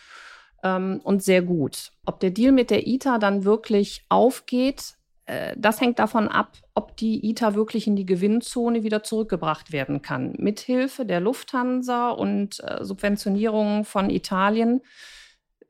[0.75, 1.91] ähm, und sehr gut.
[2.05, 6.97] Ob der Deal mit der ITA dann wirklich aufgeht, äh, das hängt davon ab, ob
[6.97, 10.33] die ITA wirklich in die Gewinnzone wieder zurückgebracht werden kann.
[10.37, 14.81] Mithilfe der Lufthansa und äh, Subventionierung von Italien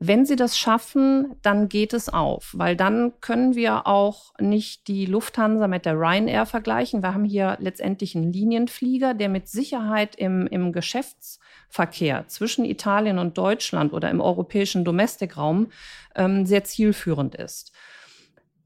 [0.00, 5.06] wenn sie das schaffen, dann geht es auf, weil dann können wir auch nicht die
[5.06, 7.02] Lufthansa mit der Ryanair vergleichen.
[7.02, 13.36] Wir haben hier letztendlich einen Linienflieger, der mit Sicherheit im, im Geschäftsverkehr zwischen Italien und
[13.36, 15.72] Deutschland oder im europäischen Domestikraum
[16.14, 17.72] ähm, sehr zielführend ist.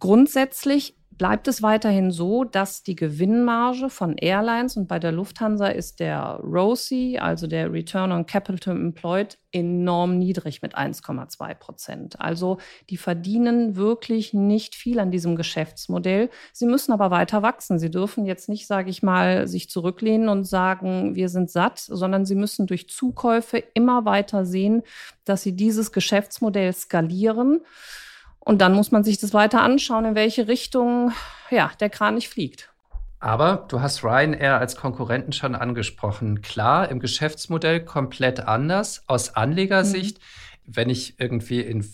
[0.00, 6.00] Grundsätzlich bleibt es weiterhin so, dass die Gewinnmarge von Airlines und bei der Lufthansa ist
[6.00, 12.20] der ROCE, also der Return on Capital Employed, enorm niedrig mit 1,2 Prozent.
[12.20, 12.58] Also
[12.90, 16.30] die verdienen wirklich nicht viel an diesem Geschäftsmodell.
[16.52, 17.78] Sie müssen aber weiter wachsen.
[17.78, 22.24] Sie dürfen jetzt nicht, sage ich mal, sich zurücklehnen und sagen, wir sind satt, sondern
[22.24, 24.82] sie müssen durch Zukäufe immer weiter sehen,
[25.24, 27.60] dass sie dieses Geschäftsmodell skalieren.
[28.44, 31.12] Und dann muss man sich das weiter anschauen, in welche Richtung
[31.50, 32.70] ja, der Kranich fliegt.
[33.20, 36.42] Aber du hast Ryanair als Konkurrenten schon angesprochen.
[36.42, 39.04] Klar, im Geschäftsmodell komplett anders.
[39.06, 41.84] Aus Anlegersicht mhm wenn ich irgendwie in,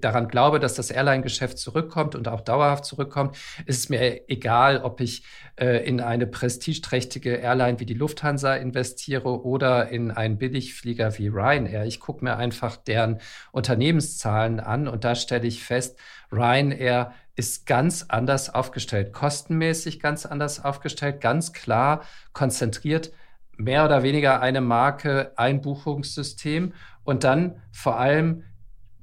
[0.00, 5.00] daran glaube, dass das Airline-Geschäft zurückkommt und auch dauerhaft zurückkommt, ist es mir egal, ob
[5.00, 5.24] ich
[5.56, 11.86] äh, in eine prestigeträchtige Airline wie die Lufthansa investiere oder in einen Billigflieger wie Ryanair.
[11.86, 13.20] Ich gucke mir einfach deren
[13.50, 15.98] Unternehmenszahlen an und da stelle ich fest,
[16.30, 23.12] Ryanair ist ganz anders aufgestellt, kostenmäßig ganz anders aufgestellt, ganz klar konzentriert
[23.56, 26.72] mehr oder weniger eine Marke, ein Buchungssystem
[27.04, 28.44] und dann vor allem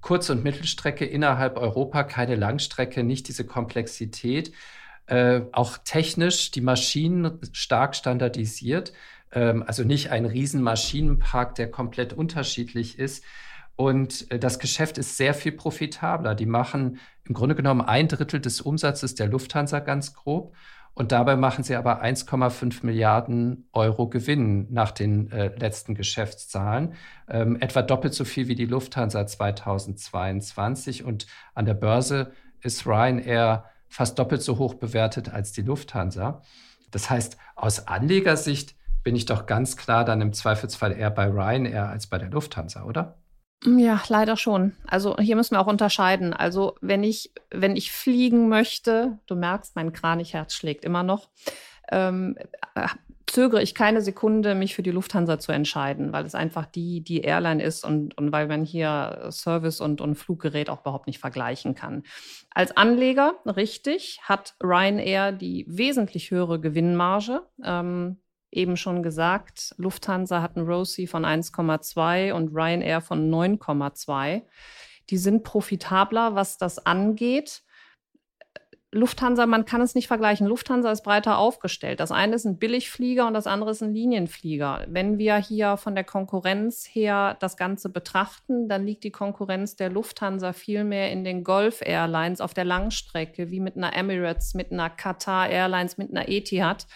[0.02, 4.54] Kurz- und Mittelstrecke innerhalb Europa, keine Langstrecke, nicht diese Komplexität.
[5.08, 8.94] Äh, auch technisch die Maschinen stark standardisiert,
[9.32, 13.24] ähm, also nicht ein riesen Maschinenpark, der komplett unterschiedlich ist.
[13.76, 16.36] Und äh, das Geschäft ist sehr viel profitabler.
[16.36, 20.54] Die machen im Grunde genommen ein Drittel des Umsatzes der Lufthansa ganz grob
[20.93, 26.93] und dabei machen sie aber 1,5 Milliarden Euro Gewinn nach den äh, letzten Geschäftszahlen.
[27.30, 31.04] Ähm, etwa doppelt so viel wie die Lufthansa 2022.
[31.06, 36.41] Und an der Börse ist Ryanair fast doppelt so hoch bewertet als die Lufthansa.
[36.91, 41.88] Das heißt, aus Anlegersicht bin ich doch ganz klar dann im Zweifelsfall eher bei Ryanair
[41.88, 43.17] als bei der Lufthansa, oder?
[43.65, 44.74] Ja, leider schon.
[44.88, 46.34] Also hier müssen wir auch unterscheiden.
[46.34, 51.30] Also wenn ich, wenn ich fliegen möchte, du merkst, mein Kranichherz schlägt immer noch,
[51.91, 52.38] ähm,
[52.76, 52.88] äh,
[53.30, 57.22] zögere ich keine Sekunde, mich für die Lufthansa zu entscheiden, weil es einfach die, die
[57.22, 61.76] Airline ist und, und weil man hier Service und, und Fluggerät auch überhaupt nicht vergleichen
[61.76, 62.04] kann.
[62.52, 67.41] Als Anleger, richtig, hat Ryanair die wesentlich höhere Gewinnmarge.
[67.63, 68.17] Ähm,
[68.52, 74.44] eben schon gesagt, Lufthansa hat einen ROSI von 1,2 und Ryanair von 9,2.
[75.10, 77.64] Die sind profitabler, was das angeht.
[78.92, 80.48] Lufthansa, man kann es nicht vergleichen.
[80.48, 82.00] Lufthansa ist breiter aufgestellt.
[82.00, 84.86] Das eine ist ein Billigflieger und das andere ist ein Linienflieger.
[84.88, 89.92] Wenn wir hier von der Konkurrenz her das Ganze betrachten, dann liegt die Konkurrenz der
[89.92, 94.72] Lufthansa viel mehr in den Gulf Airlines auf der Langstrecke, wie mit einer Emirates, mit
[94.72, 96.88] einer Qatar Airlines, mit einer Etihad.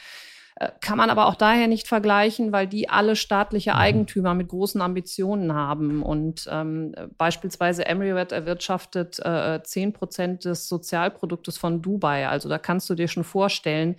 [0.55, 3.77] Äh, kann man aber auch daher nicht vergleichen, weil die alle staatliche mhm.
[3.77, 6.03] Eigentümer mit großen Ambitionen haben.
[6.03, 12.27] Und ähm, beispielsweise Emirates erwirtschaftet äh, 10 Prozent des Sozialproduktes von Dubai.
[12.27, 13.95] Also da kannst du dir schon vorstellen,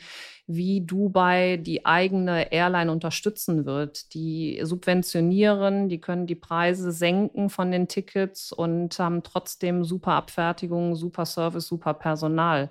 [0.46, 4.12] wie Dubai die eigene Airline unterstützen wird.
[4.12, 10.96] Die subventionieren, die können die Preise senken von den Tickets und haben trotzdem super Abfertigung,
[10.96, 12.68] super Service, super Personal.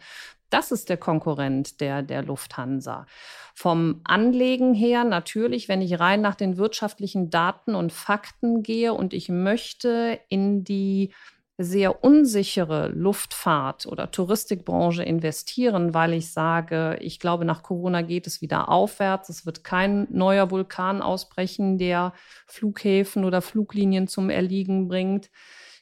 [0.54, 3.08] Das ist der Konkurrent der, der Lufthansa.
[3.56, 9.16] Vom Anlegen her natürlich, wenn ich rein nach den wirtschaftlichen Daten und Fakten gehe und
[9.16, 11.12] ich möchte in die
[11.58, 18.40] sehr unsichere Luftfahrt oder Touristikbranche investieren, weil ich sage, ich glaube, nach Corona geht es
[18.42, 19.30] wieder aufwärts.
[19.30, 22.14] Es wird kein neuer Vulkan ausbrechen, der
[22.46, 25.32] Flughäfen oder Fluglinien zum Erliegen bringt.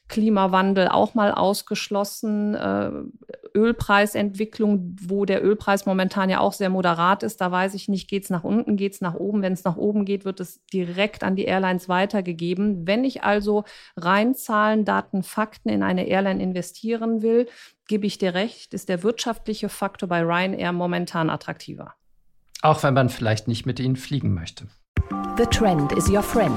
[0.08, 2.54] Klimawandel auch mal ausgeschlossen.
[2.54, 2.90] Äh,
[3.54, 8.24] Ölpreisentwicklung, wo der Ölpreis momentan ja auch sehr moderat ist, da weiß ich nicht, geht
[8.24, 9.42] es nach unten, geht es nach oben.
[9.42, 12.86] Wenn es nach oben geht, wird es direkt an die Airlines weitergegeben.
[12.86, 13.64] Wenn ich also
[13.96, 17.48] rein Zahlen, Daten, Fakten in eine Airline investieren will,
[17.88, 21.94] gebe ich dir recht, ist der wirtschaftliche Faktor bei Ryanair momentan attraktiver.
[22.62, 24.68] Auch wenn man vielleicht nicht mit ihnen fliegen möchte.
[25.36, 26.54] The Trend is your friend.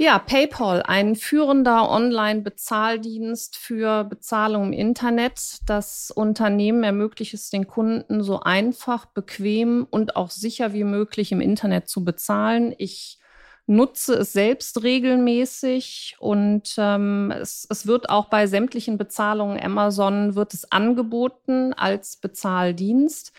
[0.00, 5.58] Ja, PayPal, ein führender Online-Bezahldienst für Bezahlung im Internet.
[5.66, 11.40] Das Unternehmen ermöglicht es den Kunden so einfach, bequem und auch sicher wie möglich im
[11.40, 12.76] Internet zu bezahlen.
[12.78, 13.18] Ich
[13.66, 20.54] nutze es selbst regelmäßig und ähm, es, es wird auch bei sämtlichen Bezahlungen Amazon wird
[20.54, 23.32] es angeboten als Bezahldienst.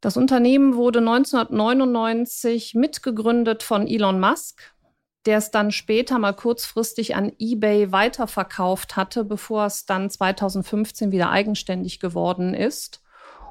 [0.00, 4.75] Das Unternehmen wurde 1999 mitgegründet von Elon Musk
[5.26, 11.30] der es dann später mal kurzfristig an eBay weiterverkauft hatte, bevor es dann 2015 wieder
[11.30, 13.02] eigenständig geworden ist.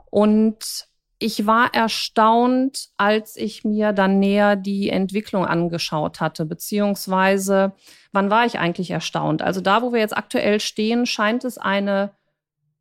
[0.10, 0.88] Und
[1.20, 7.74] ich war erstaunt, als ich mir dann näher die Entwicklung angeschaut hatte, beziehungsweise
[8.12, 9.42] wann war ich eigentlich erstaunt?
[9.42, 12.12] Also da, wo wir jetzt aktuell stehen, scheint es eine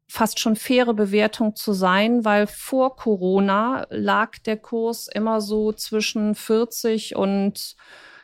[0.08, 6.34] fast schon faire Bewertung zu sein, weil vor Corona lag der Kurs immer so zwischen
[6.34, 7.76] 40 und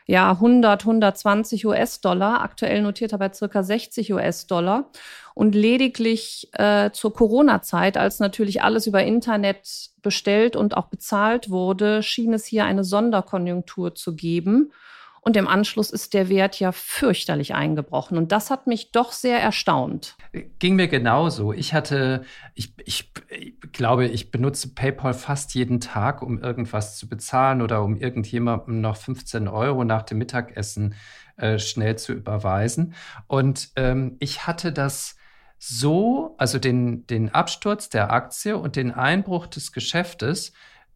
[0.07, 4.91] ja 100, 120 US-Dollar, aktuell notiert er bei circa 60 US-Dollar.
[5.35, 12.03] Und lediglich äh, zur Corona-Zeit, als natürlich alles über Internet bestellt und auch bezahlt wurde,
[12.03, 14.73] schien es hier eine Sonderkonjunktur zu geben.
[15.23, 18.17] Und im Anschluss ist der Wert ja fürchterlich eingebrochen.
[18.17, 20.17] Und das hat mich doch sehr erstaunt.
[20.59, 21.53] Ging mir genauso.
[21.53, 27.09] Ich hatte, ich, ich, ich glaube, ich benutze PayPal fast jeden Tag, um irgendwas zu
[27.09, 30.95] bezahlen oder um irgendjemandem noch 15 Euro nach dem Mittagessen
[31.37, 32.95] äh, schnell zu überweisen.
[33.27, 35.17] Und ähm, ich hatte das
[35.59, 40.53] so, also den, den Absturz der Aktie und den Einbruch des Geschäftes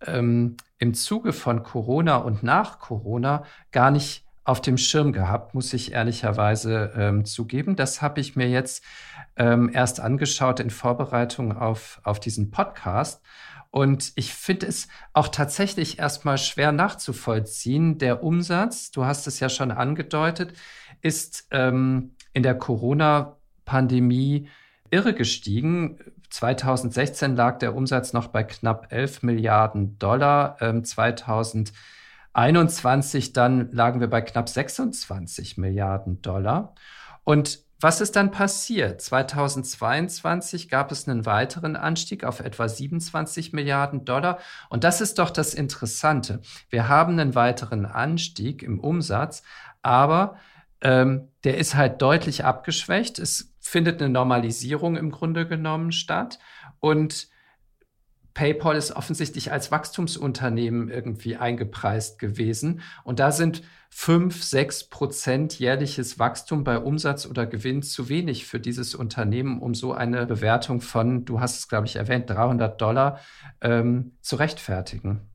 [0.06, 5.72] ähm, im Zuge von Corona und nach Corona gar nicht auf dem Schirm gehabt, muss
[5.72, 7.76] ich ehrlicherweise ähm, zugeben.
[7.76, 8.84] Das habe ich mir jetzt
[9.36, 13.22] ähm, erst angeschaut in Vorbereitung auf, auf diesen Podcast.
[13.70, 17.98] Und ich finde es auch tatsächlich erstmal schwer nachzuvollziehen.
[17.98, 20.52] Der Umsatz, du hast es ja schon angedeutet,
[21.00, 24.48] ist ähm, in der Corona-Pandemie
[24.90, 25.98] irre gestiegen.
[26.34, 30.56] 2016 lag der Umsatz noch bei knapp 11 Milliarden Dollar.
[30.60, 36.74] Ähm, 2021 dann lagen wir bei knapp 26 Milliarden Dollar.
[37.22, 39.00] Und was ist dann passiert?
[39.00, 44.40] 2022 gab es einen weiteren Anstieg auf etwa 27 Milliarden Dollar.
[44.70, 46.40] Und das ist doch das Interessante.
[46.68, 49.44] Wir haben einen weiteren Anstieg im Umsatz,
[49.82, 50.36] aber
[50.80, 53.20] ähm, der ist halt deutlich abgeschwächt.
[53.20, 56.38] Es findet eine Normalisierung im Grunde genommen statt.
[56.80, 57.28] Und
[58.34, 62.82] PayPal ist offensichtlich als Wachstumsunternehmen irgendwie eingepreist gewesen.
[63.04, 68.58] Und da sind fünf, sechs Prozent jährliches Wachstum bei Umsatz oder Gewinn zu wenig für
[68.58, 73.20] dieses Unternehmen, um so eine Bewertung von, du hast es, glaube ich, erwähnt, 300 Dollar
[73.60, 75.33] ähm, zu rechtfertigen.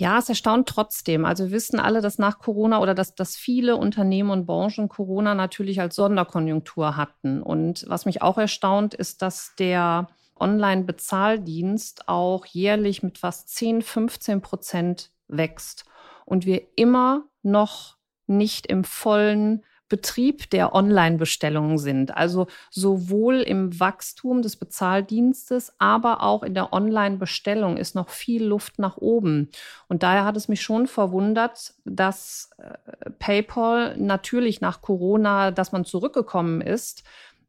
[0.00, 1.26] Ja, es erstaunt trotzdem.
[1.26, 5.34] Also wir wissen alle, dass nach Corona oder dass, dass viele Unternehmen und Branchen Corona
[5.34, 7.42] natürlich als Sonderkonjunktur hatten.
[7.42, 14.40] Und was mich auch erstaunt, ist, dass der Online-Bezahldienst auch jährlich mit fast 10, 15
[14.40, 15.84] Prozent wächst
[16.24, 22.16] und wir immer noch nicht im vollen Betrieb der Online-Bestellungen sind.
[22.16, 28.78] Also sowohl im Wachstum des Bezahldienstes, aber auch in der Online-Bestellung ist noch viel Luft
[28.78, 29.50] nach oben.
[29.88, 35.84] Und daher hat es mich schon verwundert, dass äh, PayPal natürlich nach Corona, dass man
[35.84, 37.02] zurückgekommen ist,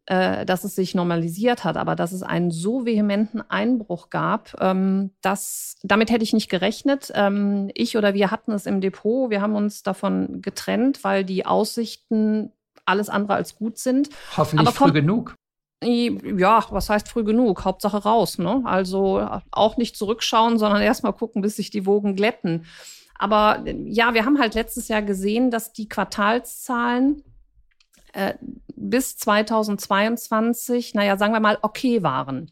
[0.08, 5.12] äh, dass es sich normalisiert hat, aber dass es einen so vehementen Einbruch gab, ähm,
[5.22, 7.12] das, damit hätte ich nicht gerechnet.
[7.14, 11.46] Ähm, ich oder wir hatten es im Depot, wir haben uns davon getrennt, weil die
[11.46, 12.52] Aussichten
[12.86, 14.10] alles andere als gut sind.
[14.36, 15.36] Hoffentlich aber früh genug.
[15.84, 17.66] Ja, was heißt früh genug?
[17.66, 18.62] Hauptsache raus, ne?
[18.66, 22.66] Also auch nicht zurückschauen, sondern erstmal gucken, bis sich die Wogen glätten.
[23.18, 27.24] Aber ja, wir haben halt letztes Jahr gesehen, dass die Quartalszahlen
[28.14, 28.34] äh,
[28.76, 32.52] bis 2022, naja, sagen wir mal, okay waren.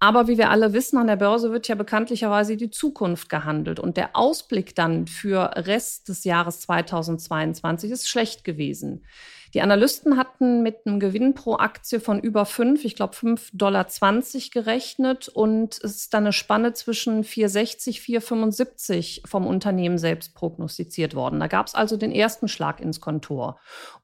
[0.00, 3.80] Aber wie wir alle wissen, an der Börse wird ja bekanntlicherweise die Zukunft gehandelt.
[3.80, 9.04] Und der Ausblick dann für Rest des Jahres 2022 ist schlecht gewesen.
[9.54, 13.86] Die Analysten hatten mit einem Gewinn pro Aktie von über 5, ich glaube 5,20 Dollar
[14.52, 21.40] gerechnet und es ist dann eine Spanne zwischen 4,60, 4,75 vom Unternehmen selbst prognostiziert worden.
[21.40, 23.58] Da gab es also den ersten Schlag ins Kontor.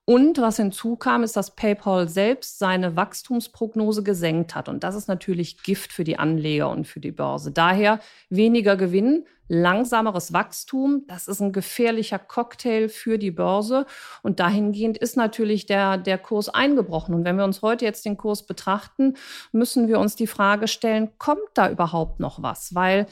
[0.07, 4.69] Und was hinzukam, ist, dass PayPal selbst seine Wachstumsprognose gesenkt hat.
[4.69, 7.53] Und das ist natürlich Gift für die Anleger und für die Börse.
[7.53, 11.05] Daher weniger Gewinn, langsameres Wachstum.
[11.07, 13.87] Das ist ein gefährlicher Cocktail für die Börse.
[14.23, 17.14] Und dahingehend ist natürlich der, der Kurs eingebrochen.
[17.14, 19.14] Und wenn wir uns heute jetzt den Kurs betrachten,
[19.53, 22.75] müssen wir uns die Frage stellen, kommt da überhaupt noch was?
[22.75, 23.07] Weil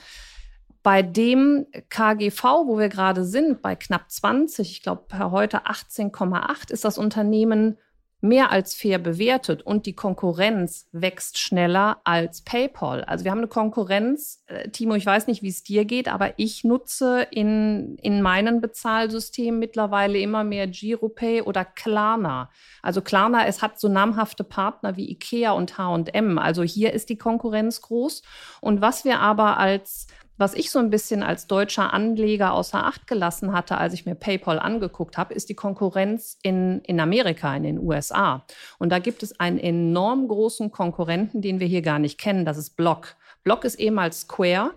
[0.82, 6.72] bei dem KGV, wo wir gerade sind, bei knapp 20, ich glaube per heute 18,8,
[6.72, 7.78] ist das Unternehmen
[8.24, 13.02] mehr als fair bewertet und die Konkurrenz wächst schneller als PayPal.
[13.02, 14.44] Also wir haben eine Konkurrenz.
[14.46, 18.60] Äh, Timo, ich weiß nicht, wie es dir geht, aber ich nutze in, in meinen
[18.60, 22.48] Bezahlsystemen mittlerweile immer mehr GiroPay oder Klarna.
[22.80, 26.38] Also Klarna, es hat so namhafte Partner wie Ikea und H&M.
[26.38, 28.22] Also hier ist die Konkurrenz groß.
[28.60, 30.06] Und was wir aber als
[30.42, 34.16] was ich so ein bisschen als deutscher Anleger außer Acht gelassen hatte, als ich mir
[34.16, 38.44] PayPal angeguckt habe, ist die Konkurrenz in, in Amerika, in den USA.
[38.81, 42.44] Und da gibt es einen enorm großen Konkurrenten, den wir hier gar nicht kennen.
[42.44, 43.14] Das ist Block.
[43.44, 44.72] Block ist ehemals Square.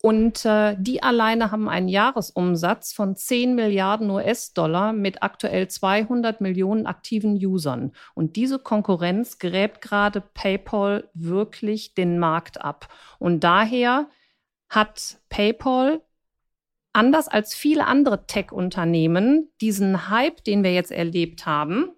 [0.00, 6.86] Und äh, die alleine haben einen Jahresumsatz von 10 Milliarden US-Dollar mit aktuell 200 Millionen
[6.86, 7.92] aktiven Usern.
[8.14, 12.88] Und diese Konkurrenz gräbt gerade PayPal wirklich den Markt ab.
[13.18, 14.08] Und daher
[14.68, 16.00] hat PayPal
[16.92, 21.90] anders als viele andere Tech-Unternehmen diesen Hype, den wir jetzt erlebt haben,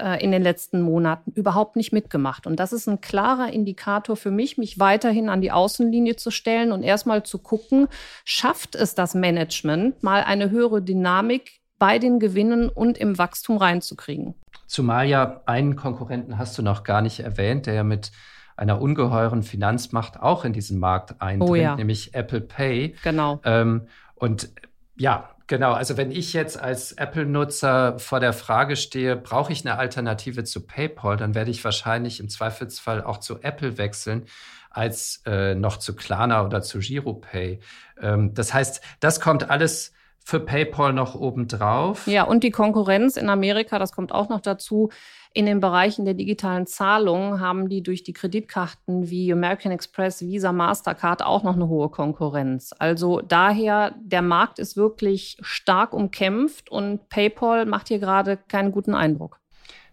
[0.00, 2.46] äh, in den letzten Monaten überhaupt nicht mitgemacht.
[2.46, 6.72] Und das ist ein klarer Indikator für mich, mich weiterhin an die Außenlinie zu stellen
[6.72, 7.88] und erstmal zu gucken,
[8.24, 14.34] schafft es das Management, mal eine höhere Dynamik bei den Gewinnen und im Wachstum reinzukriegen.
[14.66, 18.12] Zumal ja einen Konkurrenten hast du noch gar nicht erwähnt, der ja mit
[18.60, 21.76] einer ungeheuren Finanzmacht auch in diesen Markt eindringt, oh ja.
[21.76, 22.94] nämlich Apple Pay.
[23.02, 23.40] Genau.
[23.44, 24.50] Ähm, und
[24.96, 25.72] ja, genau.
[25.72, 30.66] Also wenn ich jetzt als Apple-Nutzer vor der Frage stehe, brauche ich eine Alternative zu
[30.66, 34.26] PayPal, dann werde ich wahrscheinlich im Zweifelsfall auch zu Apple wechseln
[34.68, 37.60] als äh, noch zu Klarna oder zu GiroPay.
[38.02, 42.06] Ähm, das heißt, das kommt alles für PayPal noch obendrauf.
[42.06, 44.90] Ja, und die Konkurrenz in Amerika, das kommt auch noch dazu.
[45.32, 50.50] In den Bereichen der digitalen Zahlungen haben die durch die Kreditkarten wie American Express, Visa,
[50.50, 52.74] Mastercard auch noch eine hohe Konkurrenz.
[52.80, 58.94] Also daher, der Markt ist wirklich stark umkämpft und PayPal macht hier gerade keinen guten
[58.94, 59.38] Eindruck.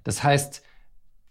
[0.04, 0.64] Das heißt,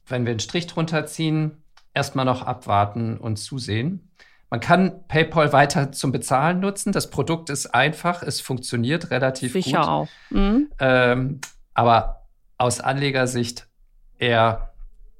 [0.06, 4.12] wenn wir einen Strich drunter ziehen, erstmal noch abwarten und zusehen.
[4.50, 6.92] Man kann PayPal weiter zum Bezahlen nutzen.
[6.92, 9.80] Das Produkt ist einfach, es funktioniert relativ Sicher gut.
[9.80, 10.08] Sicher auch.
[10.30, 10.70] Mhm.
[10.78, 11.40] Ähm,
[11.74, 13.66] aber aus Anlegersicht
[14.18, 14.72] eher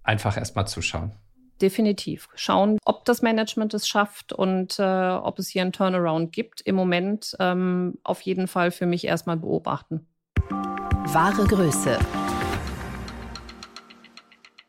[0.02, 1.12] einfach erstmal zuschauen.
[1.61, 2.28] Definitiv.
[2.35, 6.61] Schauen, ob das Management es schafft und äh, ob es hier einen Turnaround gibt.
[6.61, 10.06] Im Moment ähm, auf jeden Fall für mich erstmal beobachten.
[10.50, 11.98] Wahre Größe.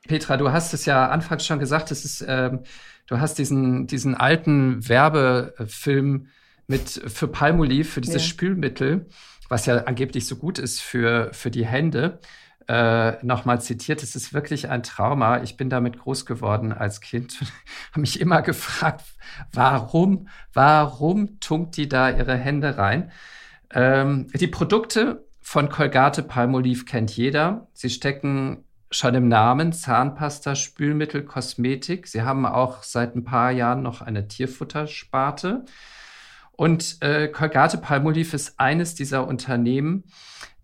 [0.08, 2.62] Petra, du hast es ja anfangs schon gesagt, es ist, ähm,
[3.08, 6.28] du hast diesen, diesen alten Werbefilm
[6.68, 8.30] mit für Palmolive, für dieses ja.
[8.30, 9.10] Spülmittel,
[9.50, 12.20] was ja angeblich so gut ist für, für die Hände
[12.68, 14.04] äh, nochmal zitiert.
[14.04, 15.42] Es ist wirklich ein Trauma.
[15.42, 17.52] Ich bin damit groß geworden als Kind und
[17.92, 19.06] habe mich immer gefragt,
[19.54, 23.12] warum, warum tunkt die da ihre Hände rein?
[23.72, 27.68] Ähm, die Produkte von Colgate Palmolive kennt jeder.
[27.74, 32.08] Sie stecken schon im Namen Zahnpasta, Spülmittel, Kosmetik.
[32.08, 35.66] Sie haben auch seit ein paar Jahren noch eine Tierfuttersparte.
[36.54, 40.06] Und äh, Colgate Palmolive ist eines dieser Unternehmen,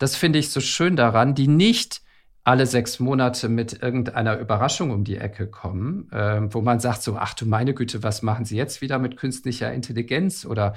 [0.03, 2.01] das finde ich so schön daran, die nicht
[2.43, 7.15] alle sechs Monate mit irgendeiner Überraschung um die Ecke kommen, äh, wo man sagt so,
[7.15, 10.73] ach du meine Güte, was machen Sie jetzt wieder mit künstlicher Intelligenz oder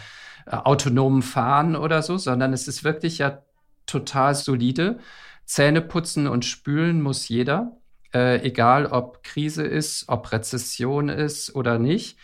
[0.47, 3.43] äh, autonomen Fahren oder so, sondern es ist wirklich ja
[3.87, 5.01] total solide.
[5.45, 7.77] Zähne putzen und spülen muss jeder,
[8.15, 12.17] äh, egal ob Krise ist, ob Rezession ist oder nicht.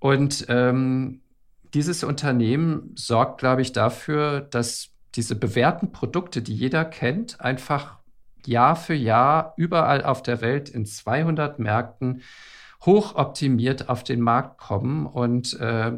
[0.00, 1.20] Und ähm,
[1.72, 7.98] dieses Unternehmen sorgt, glaube ich, dafür, dass diese bewährten Produkte, die jeder kennt, einfach
[8.44, 12.22] Jahr für Jahr überall auf der Welt in 200 Märkten
[12.84, 15.06] hochoptimiert auf den Markt kommen.
[15.06, 15.92] Und äh,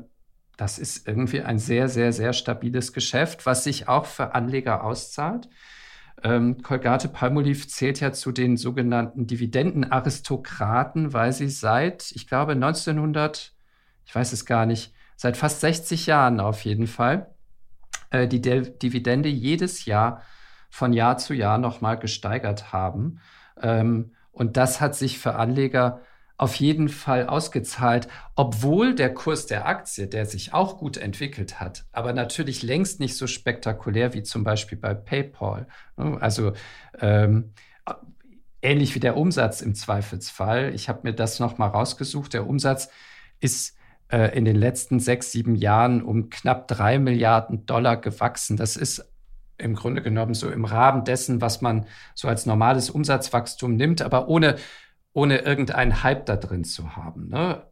[0.56, 5.48] das ist irgendwie ein sehr, sehr, sehr stabiles Geschäft, was sich auch für Anleger auszahlt.
[6.22, 13.54] Ähm, Colgate Palmolive zählt ja zu den sogenannten Dividendenaristokraten, weil sie seit, ich glaube, 1900
[14.04, 17.33] ich weiß es gar nicht, seit fast 60 Jahren auf jeden Fall,
[18.14, 20.22] äh, die De Dividende jedes Jahr
[20.70, 23.20] von Jahr zu Jahr nochmal gesteigert haben.
[23.60, 26.00] Ähm, und das hat sich für Anleger
[26.36, 31.84] auf jeden Fall ausgezahlt, obwohl der Kurs der Aktie, der sich auch gut entwickelt hat,
[31.92, 35.68] aber natürlich längst nicht so spektakulär wie zum Beispiel bei PayPal.
[35.96, 36.18] Ne?
[36.20, 36.52] Also
[36.98, 37.52] ähm,
[38.62, 40.74] ähnlich wie der Umsatz im Zweifelsfall.
[40.74, 42.32] Ich habe mir das nochmal rausgesucht.
[42.32, 42.88] Der Umsatz
[43.38, 43.76] ist
[44.08, 48.56] äh, in den letzten sechs, sieben Jahren um knapp drei Milliarden Dollar gewachsen.
[48.56, 49.10] Das ist
[49.58, 54.28] im Grunde genommen so im Rahmen dessen, was man so als normales Umsatzwachstum nimmt, aber
[54.28, 54.56] ohne,
[55.12, 57.28] ohne irgendeinen Hype da drin zu haben.
[57.28, 57.62] Ne?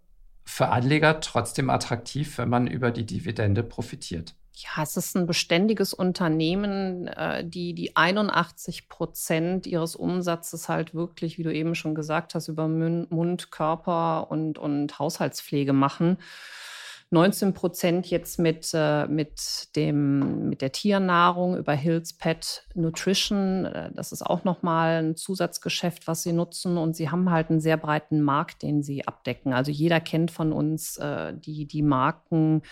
[0.44, 4.34] Für Anleger trotzdem attraktiv, wenn man über die Dividende profitiert.
[4.54, 11.38] Ja, es ist ein beständiges Unternehmen, äh, die die 81 Prozent ihres Umsatzes halt wirklich,
[11.38, 16.18] wie du eben schon gesagt hast, über Mund, Körper und, und Haushaltspflege machen.
[17.08, 23.66] 19 Prozent jetzt mit, äh, mit, dem, mit der Tiernahrung über Hills Pet Nutrition.
[23.66, 26.76] Äh, das ist auch nochmal ein Zusatzgeschäft, was sie nutzen.
[26.76, 29.52] Und sie haben halt einen sehr breiten Markt, den sie abdecken.
[29.54, 30.98] Also jeder kennt von uns
[31.44, 32.62] die, die Marken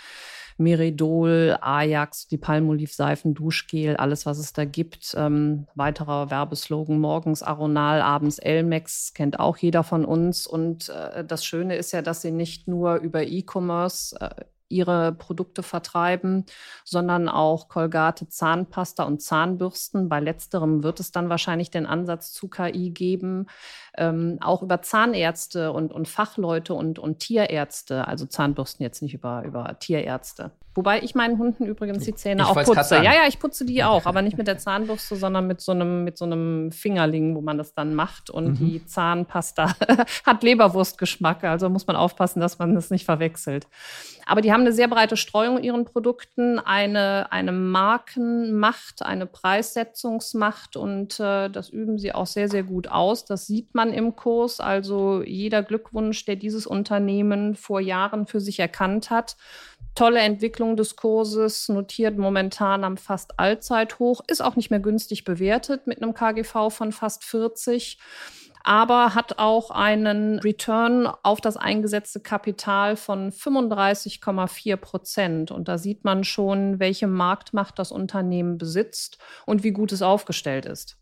[0.61, 5.15] Meridol, Ajax, die Palmolivseifen, Duschgel, alles, was es da gibt.
[5.17, 10.47] Ähm, weiterer Werbeslogan, morgens Aronal, abends Elmex, kennt auch jeder von uns.
[10.47, 15.63] Und äh, das Schöne ist ja, dass sie nicht nur über E-Commerce äh, ihre Produkte
[15.63, 16.47] vertreiben,
[16.85, 20.09] sondern auch Kolgate, Zahnpasta und Zahnbürsten.
[20.09, 23.47] Bei letzterem wird es dann wahrscheinlich den Ansatz zu KI geben,
[23.97, 29.43] ähm, auch über Zahnärzte und, und Fachleute und, und Tierärzte, also Zahnbürsten jetzt nicht über,
[29.45, 30.53] über Tierärzte.
[30.75, 32.97] Wobei ich meinen Hunden übrigens die Zähne ich auch putze.
[32.97, 36.05] Ja, ja, ich putze die auch, aber nicht mit der Zahnbürste, sondern mit so einem,
[36.05, 38.31] mit so einem Fingerling, wo man das dann macht.
[38.31, 38.55] Und mhm.
[38.55, 39.75] die Zahnpasta
[40.25, 43.67] hat Leberwurstgeschmack, also muss man aufpassen, dass man das nicht verwechselt.
[44.27, 50.77] Aber die haben eine sehr breite Streuung in ihren Produkten, eine, eine Markenmacht, eine Preissetzungsmacht
[50.77, 53.25] und äh, das üben sie auch sehr, sehr gut aus.
[53.25, 54.61] Das sieht man im Kurs.
[54.61, 59.37] Also jeder Glückwunsch, der dieses Unternehmen vor Jahren für sich erkannt hat.
[59.95, 65.87] Tolle Entwicklung des Kurses, notiert momentan am fast Allzeithoch, ist auch nicht mehr günstig bewertet
[65.87, 67.99] mit einem KGV von fast 40
[68.63, 75.51] aber hat auch einen Return auf das eingesetzte Kapital von 35,4 Prozent.
[75.51, 80.67] Und da sieht man schon, welche Marktmacht das Unternehmen besitzt und wie gut es aufgestellt
[80.67, 80.99] ist.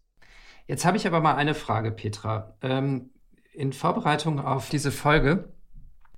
[0.66, 2.56] Jetzt habe ich aber mal eine Frage, Petra.
[2.62, 3.10] Ähm,
[3.52, 5.52] in Vorbereitung auf diese Folge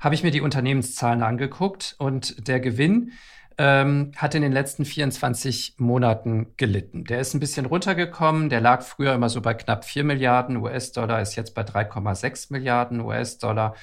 [0.01, 3.13] habe ich mir die Unternehmenszahlen angeguckt und der Gewinn
[3.59, 7.05] ähm, hat in den letzten 24 Monaten gelitten.
[7.05, 8.49] Der ist ein bisschen runtergekommen.
[8.49, 13.01] Der lag früher immer so bei knapp 4 Milliarden US-Dollar, ist jetzt bei 3,6 Milliarden
[13.01, 13.75] US-Dollar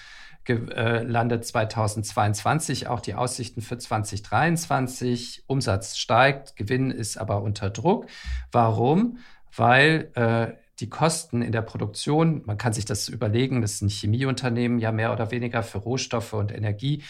[0.48, 2.88] äh, 2022.
[2.88, 5.44] Auch die Aussichten für 2023.
[5.46, 8.08] Umsatz steigt, Gewinn ist aber unter Druck.
[8.52, 9.20] Warum?
[9.56, 13.90] Weil äh, die Kosten in der Produktion, man kann sich das überlegen, das ist ein
[13.90, 17.04] Chemieunternehmen, ja mehr oder weniger für Rohstoffe und Energie,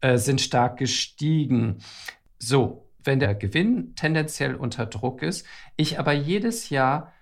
[0.00, 1.78] äh, sind stark gestiegen.
[2.38, 5.46] So, wenn der Gewinn tendenziell unter Druck ist,
[5.76, 7.12] ich aber jedes Jahr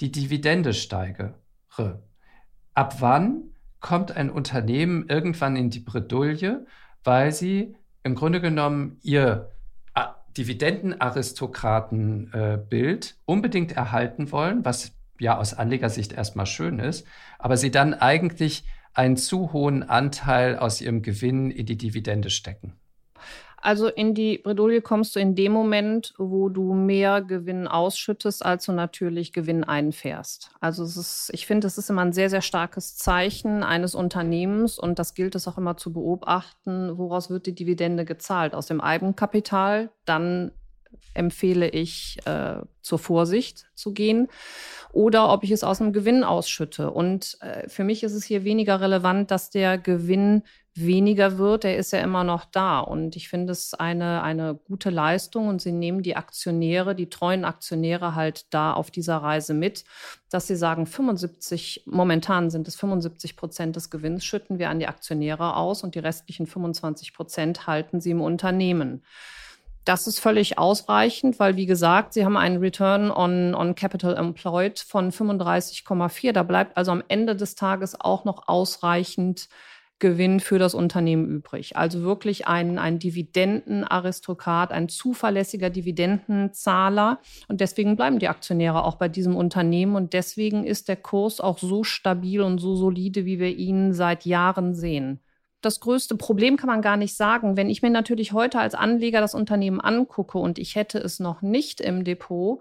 [0.00, 1.34] die Dividende steigere,
[2.74, 3.50] ab wann
[3.80, 6.66] kommt ein Unternehmen irgendwann in die Bredouille,
[7.04, 9.50] weil sie im Grunde genommen ihr
[10.36, 17.06] Dividendenaristokratenbild äh, unbedingt erhalten wollen, was ja aus Anlegersicht erstmal schön ist,
[17.38, 18.64] aber sie dann eigentlich
[18.94, 22.74] einen zu hohen Anteil aus ihrem Gewinn in die Dividende stecken?
[23.66, 28.66] Also in die Bredouille kommst du in dem Moment, wo du mehr Gewinn ausschüttest, als
[28.66, 30.52] du natürlich Gewinn einfährst.
[30.60, 35.00] Also ist, ich finde, es ist immer ein sehr, sehr starkes Zeichen eines Unternehmens und
[35.00, 38.54] das gilt es auch immer zu beobachten, woraus wird die Dividende gezahlt?
[38.54, 40.52] Aus dem Eigenkapital, dann
[41.14, 44.28] empfehle ich, äh, zur Vorsicht zu gehen
[44.92, 46.90] oder ob ich es aus einem Gewinn ausschütte.
[46.90, 50.42] Und äh, für mich ist es hier weniger relevant, dass der Gewinn
[50.76, 51.64] weniger wird.
[51.64, 52.80] Der ist ja immer noch da.
[52.80, 55.48] Und ich finde es eine, eine gute Leistung.
[55.48, 59.84] Und sie nehmen die Aktionäre, die treuen Aktionäre halt da auf dieser Reise mit,
[60.30, 64.86] dass sie sagen, 75, momentan sind es 75 Prozent des Gewinns schütten wir an die
[64.86, 69.02] Aktionäre aus und die restlichen 25 Prozent halten sie im Unternehmen.
[69.86, 74.80] Das ist völlig ausreichend, weil, wie gesagt, Sie haben einen Return on, on Capital Employed
[74.80, 76.32] von 35,4.
[76.32, 79.48] Da bleibt also am Ende des Tages auch noch ausreichend
[80.00, 81.76] Gewinn für das Unternehmen übrig.
[81.76, 87.20] Also wirklich ein, ein Dividendenaristokrat, ein zuverlässiger Dividendenzahler.
[87.46, 89.94] Und deswegen bleiben die Aktionäre auch bei diesem Unternehmen.
[89.94, 94.24] Und deswegen ist der Kurs auch so stabil und so solide, wie wir ihn seit
[94.24, 95.20] Jahren sehen.
[95.60, 97.56] Das größte Problem kann man gar nicht sagen.
[97.56, 101.42] Wenn ich mir natürlich heute als Anleger das Unternehmen angucke und ich hätte es noch
[101.42, 102.60] nicht im Depot,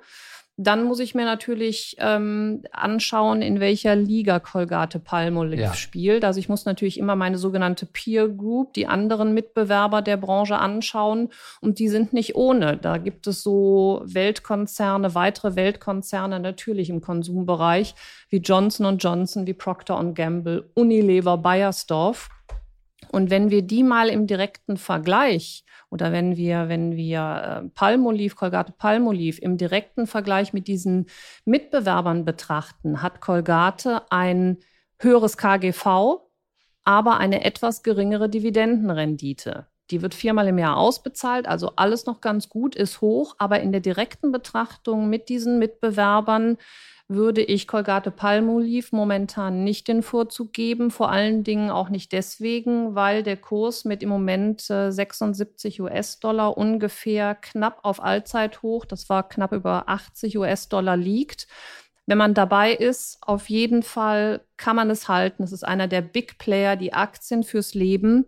[0.57, 5.73] dann muss ich mir natürlich ähm, anschauen, in welcher Liga Colgate Palmolive ja.
[5.73, 6.23] spielt.
[6.23, 11.29] Also ich muss natürlich immer meine sogenannte Peer Group, die anderen Mitbewerber der Branche anschauen.
[11.59, 12.77] Und die sind nicht ohne.
[12.77, 17.93] Da gibt es so Weltkonzerne, weitere Weltkonzerne natürlich im Konsumbereich,
[18.29, 22.29] wie Johnson Johnson, wie Procter Gamble, Unilever, Bayersdorf.
[23.11, 28.35] Und wenn wir die mal im direkten Vergleich oder wenn wir, wenn wir äh, Palmolive,
[28.35, 31.07] Colgate Palmolive im direkten Vergleich mit diesen
[31.45, 34.57] Mitbewerbern betrachten, hat Colgate ein
[34.99, 36.19] höheres KGV,
[36.83, 39.67] aber eine etwas geringere Dividendenrendite.
[39.91, 43.71] Die wird viermal im Jahr ausbezahlt, also alles noch ganz gut, ist hoch, aber in
[43.71, 46.57] der direkten Betrachtung mit diesen Mitbewerbern
[47.07, 50.89] würde ich Colgate Palmolive momentan nicht den Vorzug geben.
[50.89, 56.57] Vor allen Dingen auch nicht deswegen, weil der Kurs mit im Moment 76 äh, US-Dollar
[56.57, 61.47] ungefähr knapp auf Allzeithoch, das war knapp über 80 US-Dollar liegt.
[62.07, 65.43] Wenn man dabei ist, auf jeden Fall kann man es halten.
[65.43, 68.25] Es ist einer der Big Player, die Aktien fürs Leben.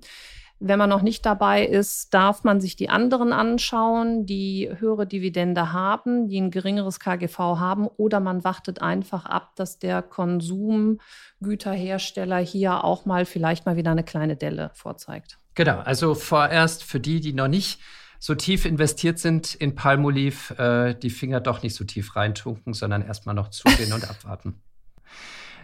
[0.59, 5.71] Wenn man noch nicht dabei ist, darf man sich die anderen anschauen, die höhere Dividende
[5.71, 12.83] haben, die ein geringeres KGV haben, oder man wartet einfach ab, dass der Konsumgüterhersteller hier
[12.83, 15.37] auch mal vielleicht mal wieder eine kleine Delle vorzeigt.
[15.53, 17.79] Genau, also vorerst für die, die noch nicht
[18.19, 23.03] so tief investiert sind in Palmolive, äh, die Finger doch nicht so tief reintunken, sondern
[23.03, 24.59] erstmal noch zugehen und abwarten.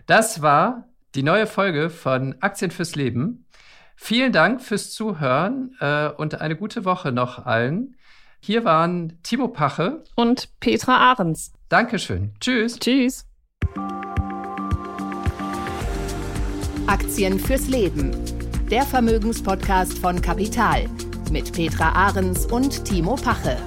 [0.06, 3.46] Das war die neue Folge von Aktien fürs Leben.
[3.96, 7.96] Vielen Dank fürs Zuhören äh, und eine gute Woche noch allen.
[8.40, 11.54] Hier waren Timo Pache und Petra Ahrens.
[11.70, 12.34] Dankeschön.
[12.40, 12.78] Tschüss.
[12.78, 13.26] Tschüss.
[16.88, 18.12] Aktien fürs Leben.
[18.70, 20.90] Der Vermögenspodcast von Kapital
[21.32, 23.58] mit Petra Ahrens und Timo Pache.